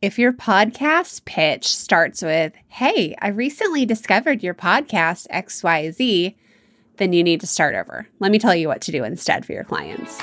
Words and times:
If 0.00 0.16
your 0.16 0.32
podcast 0.32 1.24
pitch 1.24 1.74
starts 1.74 2.22
with, 2.22 2.52
Hey, 2.68 3.16
I 3.20 3.30
recently 3.30 3.84
discovered 3.84 4.44
your 4.44 4.54
podcast 4.54 5.26
XYZ, 5.26 6.36
then 6.98 7.12
you 7.12 7.24
need 7.24 7.40
to 7.40 7.48
start 7.48 7.74
over. 7.74 8.06
Let 8.20 8.30
me 8.30 8.38
tell 8.38 8.54
you 8.54 8.68
what 8.68 8.80
to 8.82 8.92
do 8.92 9.02
instead 9.02 9.44
for 9.44 9.54
your 9.54 9.64
clients. 9.64 10.20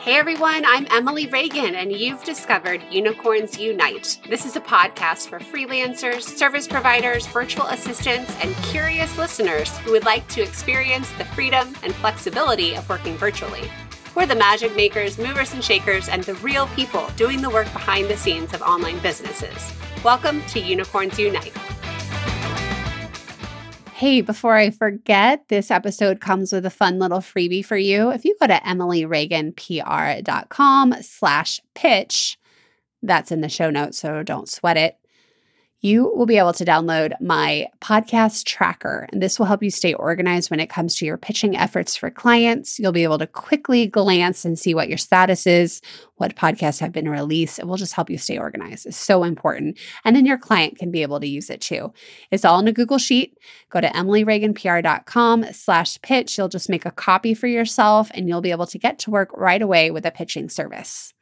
Hey 0.00 0.16
everyone, 0.16 0.64
I'm 0.64 0.86
Emily 0.90 1.26
Reagan, 1.26 1.74
and 1.74 1.92
you've 1.92 2.24
discovered 2.24 2.82
Unicorns 2.90 3.58
Unite. 3.58 4.20
This 4.30 4.46
is 4.46 4.56
a 4.56 4.60
podcast 4.60 5.28
for 5.28 5.38
freelancers, 5.38 6.22
service 6.22 6.66
providers, 6.66 7.26
virtual 7.26 7.66
assistants, 7.66 8.34
and 8.42 8.54
curious 8.64 9.18
listeners 9.18 9.76
who 9.80 9.90
would 9.92 10.06
like 10.06 10.26
to 10.28 10.40
experience 10.40 11.12
the 11.18 11.26
freedom 11.26 11.76
and 11.82 11.94
flexibility 11.96 12.74
of 12.74 12.88
working 12.88 13.18
virtually. 13.18 13.70
We're 14.14 14.26
the 14.26 14.36
magic 14.36 14.76
makers, 14.76 15.16
movers 15.16 15.54
and 15.54 15.64
shakers, 15.64 16.10
and 16.10 16.22
the 16.24 16.34
real 16.34 16.66
people 16.68 17.08
doing 17.16 17.40
the 17.40 17.48
work 17.48 17.72
behind 17.72 18.10
the 18.10 18.16
scenes 18.18 18.52
of 18.52 18.60
online 18.60 18.98
businesses. 18.98 19.72
Welcome 20.04 20.42
to 20.48 20.60
Unicorns 20.60 21.18
Unite. 21.18 21.56
Hey, 23.94 24.20
before 24.20 24.56
I 24.56 24.68
forget, 24.68 25.48
this 25.48 25.70
episode 25.70 26.20
comes 26.20 26.52
with 26.52 26.66
a 26.66 26.70
fun 26.70 26.98
little 26.98 27.20
freebie 27.20 27.64
for 27.64 27.78
you. 27.78 28.10
If 28.10 28.26
you 28.26 28.36
go 28.38 28.48
to 28.48 28.54
emilyreaganpr.com 28.54 30.94
slash 31.00 31.60
pitch, 31.74 32.38
that's 33.02 33.32
in 33.32 33.40
the 33.40 33.48
show 33.48 33.70
notes, 33.70 33.98
so 33.98 34.22
don't 34.22 34.46
sweat 34.46 34.76
it 34.76 34.98
you 35.82 36.04
will 36.14 36.26
be 36.26 36.38
able 36.38 36.52
to 36.52 36.64
download 36.64 37.20
my 37.20 37.66
podcast 37.80 38.44
tracker. 38.44 39.08
And 39.12 39.20
this 39.20 39.38
will 39.38 39.46
help 39.46 39.64
you 39.64 39.70
stay 39.70 39.92
organized 39.92 40.48
when 40.48 40.60
it 40.60 40.70
comes 40.70 40.94
to 40.96 41.04
your 41.04 41.18
pitching 41.18 41.56
efforts 41.56 41.96
for 41.96 42.08
clients. 42.08 42.78
You'll 42.78 42.92
be 42.92 43.02
able 43.02 43.18
to 43.18 43.26
quickly 43.26 43.88
glance 43.88 44.44
and 44.44 44.56
see 44.56 44.74
what 44.74 44.88
your 44.88 44.96
status 44.96 45.44
is, 45.44 45.82
what 46.16 46.36
podcasts 46.36 46.78
have 46.78 46.92
been 46.92 47.08
released. 47.08 47.58
It 47.58 47.66
will 47.66 47.76
just 47.76 47.94
help 47.94 48.10
you 48.10 48.16
stay 48.16 48.38
organized. 48.38 48.86
It's 48.86 48.96
so 48.96 49.24
important. 49.24 49.76
And 50.04 50.14
then 50.14 50.24
your 50.24 50.38
client 50.38 50.78
can 50.78 50.92
be 50.92 51.02
able 51.02 51.18
to 51.18 51.26
use 51.26 51.50
it 51.50 51.60
too. 51.60 51.92
It's 52.30 52.44
all 52.44 52.60
in 52.60 52.68
a 52.68 52.72
Google 52.72 52.98
Sheet. 52.98 53.36
Go 53.68 53.80
to 53.80 53.88
emilyreaganpr.com 53.88 55.52
slash 55.52 56.00
pitch. 56.00 56.38
You'll 56.38 56.48
just 56.48 56.70
make 56.70 56.86
a 56.86 56.92
copy 56.92 57.34
for 57.34 57.48
yourself 57.48 58.08
and 58.14 58.28
you'll 58.28 58.40
be 58.40 58.52
able 58.52 58.66
to 58.68 58.78
get 58.78 59.00
to 59.00 59.10
work 59.10 59.30
right 59.36 59.60
away 59.60 59.90
with 59.90 60.06
a 60.06 60.12
pitching 60.12 60.48
service. 60.48 61.12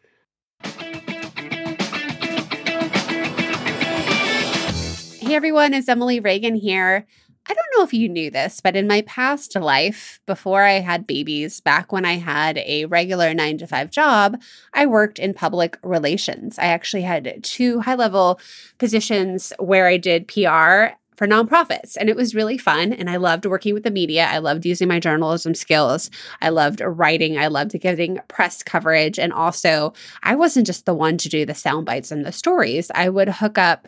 Hey 5.31 5.37
everyone, 5.37 5.75
it's 5.75 5.89
Emily 5.89 6.19
Reagan 6.19 6.57
here. 6.57 7.07
I 7.49 7.55
don't 7.55 7.67
know 7.77 7.85
if 7.85 7.95
you 7.95 8.09
knew 8.09 8.33
this, 8.33 8.61
but 8.61 8.75
in 8.75 8.89
my 8.89 9.03
past 9.03 9.55
life, 9.55 10.19
before 10.27 10.65
I 10.65 10.81
had 10.81 11.07
babies, 11.07 11.61
back 11.61 11.93
when 11.93 12.05
I 12.05 12.15
had 12.15 12.59
a 12.59 12.87
regular 12.87 13.33
nine 13.33 13.57
to 13.59 13.67
five 13.69 13.93
job, 13.93 14.41
I 14.75 14.87
worked 14.87 15.21
in 15.21 15.33
public 15.33 15.79
relations. 15.85 16.59
I 16.59 16.65
actually 16.65 17.03
had 17.03 17.45
two 17.45 17.79
high 17.79 17.95
level 17.95 18.41
positions 18.79 19.53
where 19.61 19.87
I 19.87 19.99
did 19.99 20.27
PR 20.27 20.97
for 21.15 21.29
nonprofits. 21.29 21.97
And 21.97 22.09
it 22.09 22.17
was 22.17 22.35
really 22.35 22.59
fun. 22.59 22.93
And 22.93 23.09
I 23.09 23.17
loved 23.17 23.47
working 23.47 23.73
with 23.73 23.85
the 23.85 23.93
media. 23.93 24.27
I 24.27 24.39
loved 24.39 24.67
using 24.67 24.89
my 24.89 24.99
journalism 24.99 25.55
skills. 25.55 26.11
I 26.43 26.49
loved 26.49 26.81
writing. 26.81 27.39
I 27.39 27.47
loved 27.47 27.79
getting 27.79 28.19
press 28.27 28.65
coverage. 28.65 29.17
And 29.17 29.33
also, 29.33 29.93
I 30.25 30.35
wasn't 30.35 30.67
just 30.67 30.87
the 30.87 30.95
one 30.95 31.19
to 31.19 31.29
do 31.29 31.47
the 31.47 31.55
sound 31.55 31.87
bites 31.87 32.11
and 32.11 32.27
the 32.27 32.33
stories, 32.33 32.91
I 32.97 33.11
would 33.11 33.29
hook 33.29 33.59
up 33.59 33.87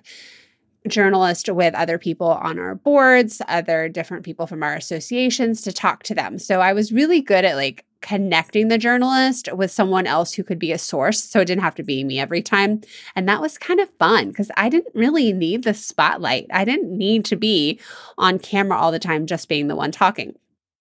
journalist 0.88 1.48
with 1.48 1.74
other 1.74 1.98
people 1.98 2.28
on 2.28 2.58
our 2.58 2.74
boards, 2.74 3.40
other 3.48 3.88
different 3.88 4.24
people 4.24 4.46
from 4.46 4.62
our 4.62 4.74
associations 4.74 5.62
to 5.62 5.72
talk 5.72 6.02
to 6.04 6.14
them. 6.14 6.38
So 6.38 6.60
I 6.60 6.72
was 6.72 6.92
really 6.92 7.20
good 7.20 7.44
at 7.44 7.56
like 7.56 7.84
connecting 8.00 8.68
the 8.68 8.78
journalist 8.78 9.48
with 9.52 9.70
someone 9.70 10.06
else 10.06 10.34
who 10.34 10.42
could 10.42 10.58
be 10.58 10.72
a 10.72 10.78
source. 10.78 11.22
So 11.22 11.40
it 11.40 11.44
didn't 11.46 11.62
have 11.62 11.76
to 11.76 11.84
be 11.84 12.02
me 12.02 12.18
every 12.18 12.42
time. 12.42 12.80
And 13.14 13.28
that 13.28 13.40
was 13.40 13.56
kind 13.58 13.80
of 13.80 13.88
fun 13.90 14.28
because 14.28 14.50
I 14.56 14.68
didn't 14.68 14.94
really 14.94 15.32
need 15.32 15.62
the 15.62 15.72
spotlight. 15.72 16.46
I 16.52 16.64
didn't 16.64 16.96
need 16.96 17.24
to 17.26 17.36
be 17.36 17.80
on 18.18 18.40
camera 18.40 18.76
all 18.76 18.90
the 18.90 18.98
time, 18.98 19.26
just 19.26 19.48
being 19.48 19.68
the 19.68 19.76
one 19.76 19.92
talking. 19.92 20.34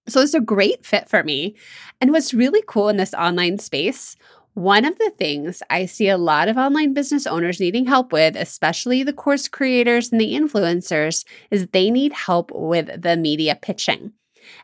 So 0.08 0.20
it's 0.20 0.34
a 0.34 0.42
great 0.42 0.84
fit 0.84 1.08
for 1.08 1.24
me. 1.24 1.56
And 2.02 2.12
what's 2.12 2.34
really 2.34 2.64
cool 2.68 2.90
in 2.90 2.98
this 2.98 3.14
online 3.14 3.60
space 3.60 4.16
one 4.54 4.86
of 4.86 4.98
the 4.98 5.12
things 5.18 5.64
I 5.70 5.86
see 5.86 6.10
a 6.10 6.18
lot 6.18 6.48
of 6.48 6.58
online 6.58 6.94
business 6.94 7.26
owners 7.26 7.60
needing 7.60 7.86
help 7.86 8.12
with, 8.12 8.36
especially 8.36 9.04
the 9.04 9.14
course 9.14 9.48
creators 9.48 10.12
and 10.12 10.20
the 10.20 10.34
influencers, 10.34 11.26
is 11.50 11.68
they 11.68 11.90
need 11.90 12.14
help 12.14 12.52
with 12.54 13.02
the 13.02 13.16
media 13.16 13.58
pitching. 13.60 14.14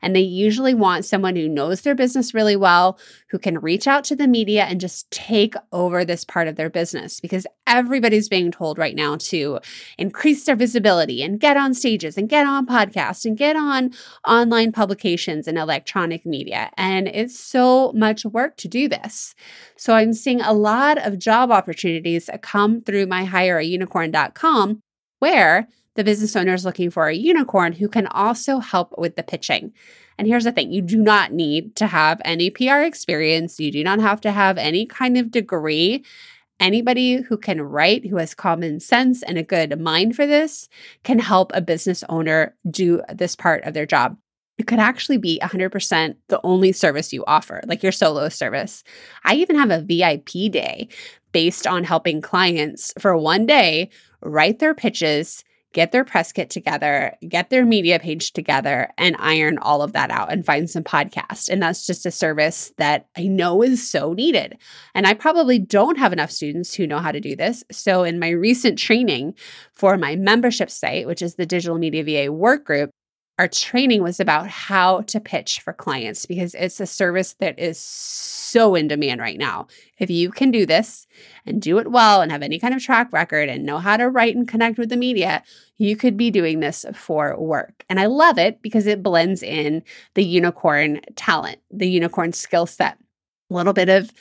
And 0.02 0.16
they 0.16 0.22
usually 0.22 0.74
want 0.74 1.06
someone 1.06 1.36
who 1.36 1.48
knows 1.48 1.82
their 1.82 1.96
business 1.96 2.34
really 2.34 2.56
well, 2.56 3.00
who 3.30 3.40
can 3.40 3.60
reach 3.60 3.88
out 3.88 4.04
to 4.06 4.16
the 4.16 4.28
media 4.28 4.64
and 4.64 4.80
just 4.80 5.10
take 5.12 5.56
over 5.72 6.04
this 6.04 6.24
part 6.24 6.48
of 6.48 6.56
their 6.56 6.70
business 6.70 7.20
because 7.20 7.46
everybody's 7.66 8.30
being 8.30 8.52
told 8.52 8.78
right 8.78 8.96
now 8.96 9.16
to 9.18 9.60
increase 9.98 10.46
their 10.46 10.56
visibility 10.56 11.22
and 11.22 11.40
get 11.40 11.58
on 11.58 11.74
stages 11.74 12.18
and 12.18 12.30
get 12.30 12.46
on 12.46 12.66
podcasts 12.66 13.26
and 13.26 13.38
get 13.38 13.56
on 13.56 13.92
online 14.26 14.72
publications 14.72 15.48
and 15.48 15.58
electronic 15.58 16.26
media. 16.26 16.72
And 16.78 17.08
it's 17.08 17.40
so 17.40 17.92
much 17.94 18.26
work 18.26 18.58
to 18.58 18.68
do 18.68 18.88
this. 18.88 19.36
So 19.76 19.94
I'm 19.94 20.14
seeing 20.14 20.42
a 20.42 20.54
lot 20.54 20.98
of 20.98 21.20
job 21.20 21.52
opportunities 21.52 22.30
come 22.42 22.82
through 22.82 23.08
my 23.08 23.26
hireaunicorn.com 23.26 24.82
where 25.20 25.68
the 25.98 26.04
business 26.04 26.36
owner 26.36 26.54
is 26.54 26.64
looking 26.64 26.92
for 26.92 27.08
a 27.08 27.16
unicorn 27.16 27.74
who 27.74 27.90
can 27.90 28.06
also 28.08 28.60
help 28.60 28.94
with 28.98 29.16
the 29.16 29.24
pitching. 29.24 29.74
And 30.18 30.28
here's 30.28 30.44
the 30.44 30.52
thing 30.52 30.72
you 30.72 30.82
do 30.82 30.98
not 30.98 31.34
need 31.34 31.76
to 31.76 31.88
have 31.88 32.22
any 32.24 32.50
PR 32.50 32.82
experience, 32.82 33.60
you 33.60 33.72
do 33.72 33.84
not 33.84 34.00
have 34.00 34.22
to 34.22 34.32
have 34.32 34.58
any 34.58 34.86
kind 34.86 35.18
of 35.18 35.32
degree. 35.32 36.06
Anybody 36.60 37.22
who 37.22 37.38
can 37.38 37.62
write, 37.62 38.08
who 38.08 38.18
has 38.18 38.34
common 38.34 38.80
sense 38.80 39.22
and 39.22 39.38
a 39.38 39.44
good 39.44 39.80
mind 39.80 40.16
for 40.16 40.26
this, 40.26 40.70
can 41.04 41.20
help 41.20 41.52
a 41.54 41.62
business 41.62 42.04
owner 42.10 42.56
do 42.70 43.02
this 43.14 43.36
part 43.36 43.64
of 43.64 43.74
their 43.74 43.86
job. 43.86 44.18
It 44.58 44.66
could 44.66 44.80
actually 44.80 45.18
be 45.18 45.40
100% 45.44 46.16
the 46.30 46.42
only 46.44 46.72
service 46.72 47.14
you 47.14 47.24
offer, 47.28 47.62
like 47.68 47.84
your 47.84 47.92
solo 47.92 48.30
service. 48.30 48.84
I 49.24 49.36
even 49.36 49.56
have 49.56 49.70
a 49.70 49.82
VIP 49.82 50.52
day 50.52 50.88
based 51.32 51.68
on 51.68 51.84
helping 51.84 52.22
clients 52.22 52.92
for 53.00 53.16
one 53.16 53.46
day 53.46 53.92
write 54.22 54.58
their 54.58 54.74
pitches 54.74 55.44
get 55.74 55.92
their 55.92 56.04
press 56.04 56.32
kit 56.32 56.50
together, 56.50 57.16
get 57.28 57.50
their 57.50 57.66
media 57.66 58.00
page 58.00 58.34
together, 58.34 58.90
and 58.98 59.16
iron 59.20 59.58
all 59.60 59.82
of 59.82 59.94
that 59.94 60.10
out 60.12 60.32
and 60.32 60.46
find 60.46 60.70
some 60.70 60.84
podcast. 60.84 61.50
And 61.50 61.62
that's 61.62 61.86
just 61.86 62.06
a 62.06 62.12
service 62.12 62.72
that 62.78 63.08
I 63.18 63.28
know 63.28 63.62
is 63.62 63.88
so 63.88 64.14
needed. 64.14 64.58
And 64.96 65.06
I 65.06 65.14
probably 65.14 65.60
don't 65.60 65.98
have 65.98 66.14
enough 66.14 66.32
students 66.32 66.74
who 66.74 66.88
know 66.88 67.00
how 67.00 67.12
to 67.12 67.20
do 67.20 67.36
this. 67.36 67.64
So, 67.72 68.04
in 68.04 68.20
my 68.20 68.30
recent 68.30 68.80
training 68.80 69.36
for 69.74 69.98
my 69.98 70.16
membership 70.16 70.72
site, 70.72 71.06
which 71.06 71.22
is 71.22 71.36
the 71.36 71.46
Digital 71.46 71.78
Media 71.78 72.04
VA 72.04 72.32
Work 72.32 72.66
Group, 72.66 72.92
our 73.38 73.48
training 73.48 74.02
was 74.02 74.20
about 74.20 74.48
how 74.48 75.02
to 75.02 75.20
pitch 75.20 75.60
for 75.60 75.72
clients 75.72 76.26
because 76.26 76.56
it's 76.56 76.80
a 76.80 76.88
service 76.88 77.34
that 77.34 77.60
is 77.60 77.78
so 77.78 78.74
in 78.74 78.88
demand 78.88 79.22
right 79.22 79.38
now. 79.38 79.68
If 80.00 80.10
you 80.10 80.32
can 80.32 80.50
do 80.50 80.66
this 80.66 81.06
and 81.46 81.62
do 81.62 81.78
it 81.78 81.92
well 81.92 82.22
and 82.22 82.32
have 82.32 82.42
any 82.42 82.58
kind 82.58 82.74
of 82.74 82.82
track 82.82 83.14
record 83.14 83.48
and 83.48 83.66
know 83.66 83.78
how 83.78 83.98
to 83.98 84.10
write 84.10 84.36
and 84.36 84.48
connect 84.48 84.80
with 84.80 84.90
the 84.90 84.98
media, 84.98 85.44
you 85.78 85.96
could 85.96 86.18
be 86.18 86.32
doing 86.32 86.62
this 86.62 86.86
for 86.96 87.40
work. 87.40 87.86
And 87.90 88.00
I 88.00 88.08
love 88.08 88.40
it 88.40 88.62
because 88.62 88.88
it 88.88 89.04
blends 89.04 89.44
in 89.44 89.84
the 90.16 90.24
unicorn 90.24 91.02
talent, 91.16 91.60
the 91.70 91.90
unicorn 91.90 92.34
skill 92.34 92.66
set. 92.66 92.98
A 93.50 93.54
little 93.54 93.74
bit 93.74 93.88
of 93.88 94.12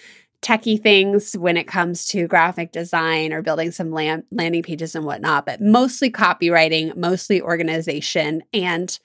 techie 0.46 0.80
things 0.80 1.36
when 1.36 1.56
it 1.56 1.66
comes 1.66 2.06
to 2.06 2.28
graphic 2.28 2.70
design 2.70 3.32
or 3.32 3.42
building 3.42 3.72
some 3.72 3.90
land- 3.90 4.22
landing 4.30 4.62
pages 4.62 4.94
and 4.94 5.04
whatnot, 5.04 5.44
but 5.44 5.60
mostly 5.60 6.08
copywriting, 6.08 6.96
mostly 6.96 7.42
organization, 7.42 8.42
and 8.52 9.00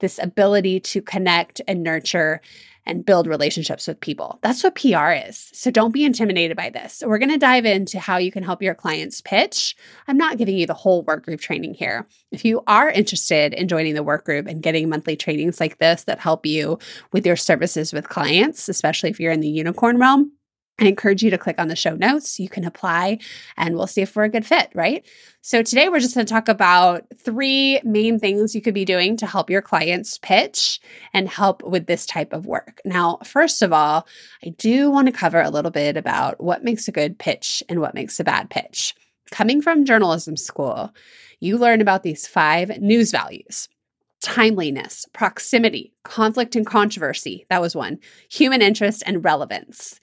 this 0.00 0.18
ability 0.18 0.80
to 0.80 1.00
connect 1.00 1.60
and 1.68 1.82
nurture 1.82 2.40
and 2.86 3.04
build 3.04 3.26
relationships 3.28 3.86
with 3.86 4.00
people. 4.00 4.40
That's 4.42 4.64
what 4.64 4.74
PR 4.74 5.28
is. 5.28 5.50
So 5.52 5.70
don't 5.70 5.92
be 5.92 6.04
intimidated 6.04 6.56
by 6.56 6.70
this. 6.70 7.04
We're 7.06 7.18
going 7.18 7.30
to 7.30 7.38
dive 7.38 7.66
into 7.66 8.00
how 8.00 8.16
you 8.16 8.32
can 8.32 8.42
help 8.42 8.62
your 8.62 8.74
clients 8.74 9.20
pitch. 9.20 9.76
I'm 10.08 10.16
not 10.16 10.38
giving 10.38 10.56
you 10.56 10.66
the 10.66 10.74
whole 10.74 11.02
work 11.02 11.24
group 11.24 11.40
training 11.40 11.74
here. 11.74 12.08
If 12.32 12.44
you 12.44 12.62
are 12.66 12.90
interested 12.90 13.52
in 13.52 13.68
joining 13.68 13.94
the 13.94 14.02
work 14.02 14.24
group 14.24 14.46
and 14.46 14.62
getting 14.62 14.88
monthly 14.88 15.14
trainings 15.14 15.60
like 15.60 15.78
this 15.78 16.04
that 16.04 16.18
help 16.18 16.46
you 16.46 16.78
with 17.12 17.26
your 17.26 17.36
services 17.36 17.92
with 17.92 18.08
clients, 18.08 18.68
especially 18.68 19.10
if 19.10 19.20
you're 19.20 19.30
in 19.30 19.40
the 19.40 19.48
unicorn 19.48 19.98
realm, 19.98 20.32
I 20.80 20.86
encourage 20.86 21.22
you 21.22 21.30
to 21.30 21.38
click 21.38 21.58
on 21.58 21.68
the 21.68 21.76
show 21.76 21.94
notes. 21.94 22.40
You 22.40 22.48
can 22.48 22.64
apply 22.64 23.18
and 23.56 23.76
we'll 23.76 23.86
see 23.86 24.00
if 24.00 24.16
we're 24.16 24.24
a 24.24 24.30
good 24.30 24.46
fit, 24.46 24.70
right? 24.74 25.06
So, 25.42 25.62
today 25.62 25.88
we're 25.88 26.00
just 26.00 26.14
going 26.14 26.26
to 26.26 26.32
talk 26.32 26.48
about 26.48 27.04
three 27.16 27.80
main 27.84 28.18
things 28.18 28.54
you 28.54 28.62
could 28.62 28.74
be 28.74 28.86
doing 28.86 29.16
to 29.18 29.26
help 29.26 29.50
your 29.50 29.62
clients 29.62 30.16
pitch 30.18 30.80
and 31.12 31.28
help 31.28 31.62
with 31.62 31.86
this 31.86 32.06
type 32.06 32.32
of 32.32 32.46
work. 32.46 32.80
Now, 32.84 33.18
first 33.24 33.60
of 33.60 33.72
all, 33.72 34.06
I 34.44 34.50
do 34.50 34.90
want 34.90 35.06
to 35.06 35.12
cover 35.12 35.40
a 35.40 35.50
little 35.50 35.70
bit 35.70 35.96
about 35.96 36.42
what 36.42 36.64
makes 36.64 36.88
a 36.88 36.92
good 36.92 37.18
pitch 37.18 37.62
and 37.68 37.80
what 37.80 37.94
makes 37.94 38.18
a 38.18 38.24
bad 38.24 38.48
pitch. 38.48 38.94
Coming 39.30 39.60
from 39.60 39.84
journalism 39.84 40.36
school, 40.36 40.94
you 41.40 41.58
learn 41.58 41.80
about 41.80 42.02
these 42.02 42.26
five 42.26 42.80
news 42.80 43.10
values 43.10 43.68
timeliness, 44.22 45.06
proximity, 45.14 45.94
conflict 46.04 46.54
and 46.54 46.66
controversy. 46.66 47.46
That 47.48 47.62
was 47.62 47.74
one, 47.74 47.98
human 48.30 48.60
interest, 48.60 49.02
and 49.06 49.24
relevance. 49.24 49.98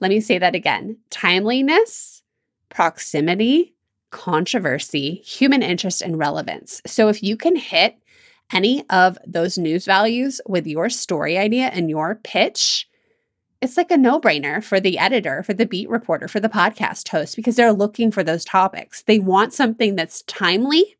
Let 0.00 0.10
me 0.10 0.20
say 0.20 0.38
that 0.38 0.54
again 0.54 0.98
timeliness, 1.10 2.22
proximity, 2.68 3.74
controversy, 4.10 5.16
human 5.16 5.62
interest, 5.62 6.02
and 6.02 6.18
relevance. 6.18 6.82
So 6.86 7.08
if 7.08 7.22
you 7.22 7.36
can 7.36 7.56
hit 7.56 7.96
any 8.52 8.88
of 8.90 9.18
those 9.26 9.58
news 9.58 9.84
values 9.84 10.40
with 10.46 10.66
your 10.66 10.88
story 10.88 11.36
idea 11.36 11.66
and 11.66 11.90
your 11.90 12.14
pitch, 12.14 12.88
it's 13.60 13.76
like 13.76 13.90
a 13.90 13.96
no 13.96 14.20
brainer 14.20 14.62
for 14.62 14.78
the 14.78 14.98
editor, 14.98 15.42
for 15.42 15.54
the 15.54 15.66
beat 15.66 15.88
reporter, 15.88 16.28
for 16.28 16.40
the 16.40 16.48
podcast 16.48 17.08
host, 17.08 17.36
because 17.36 17.56
they're 17.56 17.72
looking 17.72 18.10
for 18.10 18.22
those 18.22 18.44
topics. 18.44 19.02
They 19.02 19.18
want 19.18 19.52
something 19.52 19.96
that's 19.96 20.22
timely, 20.22 20.96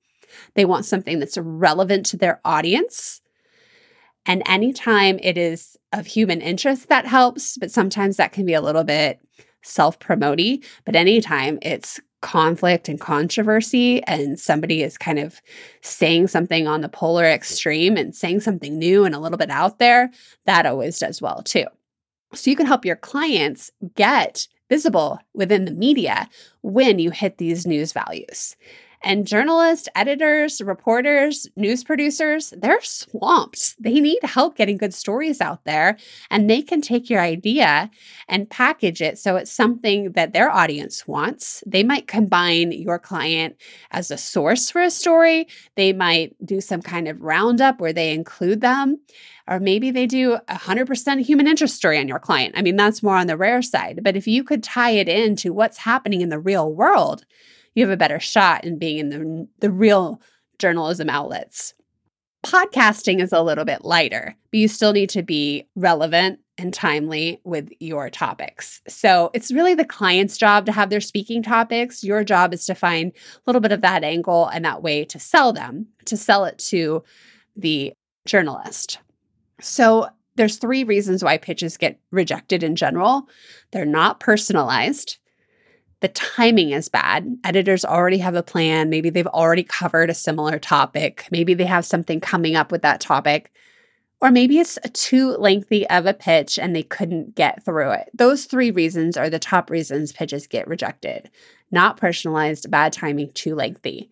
they 0.54 0.64
want 0.64 0.84
something 0.84 1.18
that's 1.18 1.38
relevant 1.38 2.06
to 2.06 2.16
their 2.16 2.40
audience. 2.44 3.20
And 4.26 4.42
anytime 4.46 5.18
it 5.22 5.38
is 5.38 5.76
of 5.92 6.06
human 6.06 6.40
interest, 6.40 6.88
that 6.88 7.06
helps, 7.06 7.56
but 7.56 7.70
sometimes 7.70 8.16
that 8.16 8.32
can 8.32 8.44
be 8.44 8.54
a 8.54 8.60
little 8.60 8.84
bit 8.84 9.20
self 9.62 9.98
promoting. 9.98 10.62
But 10.84 10.96
anytime 10.96 11.58
it's 11.62 12.00
conflict 12.22 12.88
and 12.88 13.00
controversy 13.00 14.02
and 14.04 14.38
somebody 14.38 14.82
is 14.82 14.98
kind 14.98 15.18
of 15.18 15.40
saying 15.80 16.26
something 16.26 16.66
on 16.66 16.80
the 16.80 16.88
polar 16.88 17.24
extreme 17.24 17.96
and 17.96 18.14
saying 18.14 18.40
something 18.40 18.78
new 18.78 19.04
and 19.04 19.14
a 19.14 19.20
little 19.20 19.38
bit 19.38 19.50
out 19.50 19.78
there, 19.78 20.10
that 20.44 20.66
always 20.66 20.98
does 20.98 21.22
well 21.22 21.42
too. 21.42 21.66
So 22.34 22.50
you 22.50 22.56
can 22.56 22.66
help 22.66 22.84
your 22.84 22.96
clients 22.96 23.70
get 23.94 24.48
visible 24.68 25.20
within 25.34 25.64
the 25.64 25.70
media 25.70 26.28
when 26.62 26.98
you 26.98 27.10
hit 27.10 27.38
these 27.38 27.66
news 27.66 27.92
values. 27.92 28.56
And 29.02 29.26
journalists, 29.26 29.88
editors, 29.94 30.60
reporters, 30.60 31.48
news 31.56 31.84
producers, 31.84 32.52
they're 32.56 32.82
swamped. 32.82 33.80
They 33.82 34.00
need 34.00 34.18
help 34.22 34.56
getting 34.56 34.76
good 34.76 34.94
stories 34.94 35.40
out 35.40 35.64
there. 35.64 35.96
And 36.30 36.48
they 36.48 36.62
can 36.62 36.80
take 36.80 37.08
your 37.08 37.20
idea 37.20 37.90
and 38.28 38.50
package 38.50 39.00
it 39.00 39.18
so 39.18 39.36
it's 39.36 39.52
something 39.52 40.12
that 40.12 40.32
their 40.32 40.50
audience 40.50 41.06
wants. 41.06 41.62
They 41.66 41.82
might 41.82 42.06
combine 42.06 42.72
your 42.72 42.98
client 42.98 43.56
as 43.90 44.10
a 44.10 44.18
source 44.18 44.70
for 44.70 44.82
a 44.82 44.90
story. 44.90 45.46
They 45.74 45.92
might 45.92 46.34
do 46.44 46.60
some 46.60 46.82
kind 46.82 47.08
of 47.08 47.20
roundup 47.20 47.80
where 47.80 47.92
they 47.92 48.12
include 48.12 48.60
them. 48.60 49.00
Or 49.48 49.60
maybe 49.60 49.90
they 49.92 50.06
do 50.06 50.34
a 50.34 50.54
100% 50.54 51.20
human 51.20 51.46
interest 51.46 51.76
story 51.76 51.98
on 51.98 52.08
your 52.08 52.18
client. 52.18 52.54
I 52.56 52.62
mean, 52.62 52.74
that's 52.76 53.02
more 53.02 53.16
on 53.16 53.28
the 53.28 53.36
rare 53.36 53.62
side. 53.62 54.00
But 54.02 54.16
if 54.16 54.26
you 54.26 54.42
could 54.42 54.62
tie 54.62 54.90
it 54.90 55.08
into 55.08 55.52
what's 55.52 55.78
happening 55.78 56.20
in 56.20 56.30
the 56.30 56.40
real 56.40 56.72
world, 56.72 57.24
you 57.76 57.84
have 57.84 57.92
a 57.92 57.96
better 57.96 58.18
shot 58.18 58.64
in 58.64 58.78
being 58.78 58.98
in 58.98 59.10
the, 59.10 59.48
the 59.60 59.70
real 59.70 60.20
journalism 60.58 61.08
outlets. 61.08 61.74
Podcasting 62.44 63.20
is 63.20 63.32
a 63.32 63.42
little 63.42 63.64
bit 63.64 63.84
lighter, 63.84 64.34
but 64.50 64.58
you 64.58 64.66
still 64.66 64.92
need 64.92 65.10
to 65.10 65.22
be 65.22 65.68
relevant 65.76 66.40
and 66.58 66.72
timely 66.72 67.40
with 67.44 67.68
your 67.80 68.08
topics. 68.08 68.80
So 68.88 69.30
it's 69.34 69.52
really 69.52 69.74
the 69.74 69.84
client's 69.84 70.38
job 70.38 70.64
to 70.66 70.72
have 70.72 70.88
their 70.88 71.00
speaking 71.00 71.42
topics. 71.42 72.02
Your 72.02 72.24
job 72.24 72.54
is 72.54 72.64
to 72.66 72.74
find 72.74 73.12
a 73.12 73.40
little 73.46 73.60
bit 73.60 73.72
of 73.72 73.82
that 73.82 74.04
angle 74.04 74.46
and 74.46 74.64
that 74.64 74.82
way 74.82 75.04
to 75.04 75.18
sell 75.18 75.52
them, 75.52 75.88
to 76.06 76.16
sell 76.16 76.46
it 76.46 76.58
to 76.70 77.02
the 77.56 77.92
journalist. 78.26 79.00
So 79.60 80.08
there's 80.36 80.56
three 80.56 80.84
reasons 80.84 81.22
why 81.22 81.36
pitches 81.36 81.76
get 81.76 81.98
rejected 82.10 82.62
in 82.62 82.76
general. 82.76 83.28
They're 83.72 83.84
not 83.84 84.20
personalized 84.20 85.18
the 86.00 86.08
timing 86.08 86.70
is 86.70 86.88
bad. 86.88 87.38
Editors 87.42 87.84
already 87.84 88.18
have 88.18 88.34
a 88.34 88.42
plan. 88.42 88.90
Maybe 88.90 89.08
they've 89.08 89.26
already 89.26 89.62
covered 89.62 90.10
a 90.10 90.14
similar 90.14 90.58
topic. 90.58 91.26
Maybe 91.30 91.54
they 91.54 91.64
have 91.64 91.86
something 91.86 92.20
coming 92.20 92.54
up 92.54 92.70
with 92.70 92.82
that 92.82 93.00
topic. 93.00 93.50
Or 94.20 94.30
maybe 94.30 94.58
it's 94.58 94.78
too 94.92 95.32
lengthy 95.32 95.88
of 95.88 96.06
a 96.06 96.14
pitch 96.14 96.58
and 96.58 96.74
they 96.74 96.82
couldn't 96.82 97.34
get 97.34 97.64
through 97.64 97.92
it. 97.92 98.10
Those 98.14 98.46
three 98.46 98.70
reasons 98.70 99.16
are 99.16 99.28
the 99.28 99.38
top 99.38 99.70
reasons 99.70 100.12
pitches 100.12 100.46
get 100.46 100.68
rejected. 100.68 101.30
Not 101.70 101.98
personalized, 101.98 102.70
bad 102.70 102.92
timing, 102.92 103.30
too 103.32 103.54
lengthy. 103.54 104.10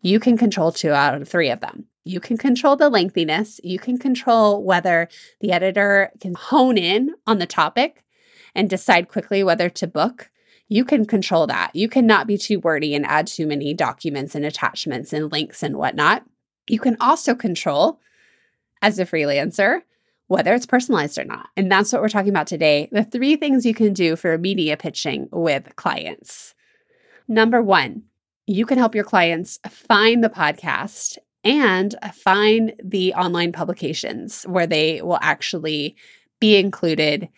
You 0.00 0.20
can 0.20 0.36
control 0.36 0.72
two 0.72 0.92
out 0.92 1.20
of 1.20 1.28
three 1.28 1.50
of 1.50 1.60
them. 1.60 1.86
You 2.04 2.18
can 2.18 2.36
control 2.36 2.76
the 2.76 2.88
lengthiness. 2.88 3.60
You 3.62 3.78
can 3.78 3.98
control 3.98 4.62
whether 4.64 5.08
the 5.40 5.52
editor 5.52 6.10
can 6.20 6.34
hone 6.34 6.76
in 6.76 7.14
on 7.26 7.38
the 7.38 7.46
topic 7.46 8.04
and 8.54 8.68
decide 8.68 9.08
quickly 9.08 9.44
whether 9.44 9.68
to 9.70 9.86
book 9.86 10.30
you 10.68 10.84
can 10.84 11.04
control 11.04 11.46
that. 11.46 11.74
You 11.74 11.88
cannot 11.88 12.26
be 12.26 12.38
too 12.38 12.60
wordy 12.60 12.94
and 12.94 13.04
add 13.06 13.26
too 13.26 13.46
many 13.46 13.74
documents 13.74 14.34
and 14.34 14.44
attachments 14.44 15.12
and 15.12 15.30
links 15.30 15.62
and 15.62 15.76
whatnot. 15.76 16.24
You 16.68 16.78
can 16.78 16.96
also 17.00 17.34
control, 17.34 18.00
as 18.82 18.98
a 18.98 19.06
freelancer, 19.06 19.82
whether 20.26 20.52
it's 20.54 20.66
personalized 20.66 21.18
or 21.18 21.24
not. 21.24 21.48
And 21.56 21.70
that's 21.70 21.92
what 21.92 22.02
we're 22.02 22.08
talking 22.08 22.30
about 22.30 22.46
today 22.46 22.88
the 22.90 23.04
three 23.04 23.36
things 23.36 23.64
you 23.64 23.74
can 23.74 23.92
do 23.92 24.16
for 24.16 24.36
media 24.36 24.76
pitching 24.76 25.28
with 25.30 25.74
clients. 25.76 26.54
Number 27.28 27.62
one, 27.62 28.02
you 28.46 28.66
can 28.66 28.78
help 28.78 28.94
your 28.94 29.04
clients 29.04 29.60
find 29.68 30.22
the 30.22 30.28
podcast 30.28 31.16
and 31.44 31.94
find 32.12 32.74
the 32.82 33.14
online 33.14 33.52
publications 33.52 34.44
where 34.44 34.66
they 34.66 35.00
will 35.02 35.18
actually 35.22 35.96
be 36.40 36.56
included, 36.56 37.28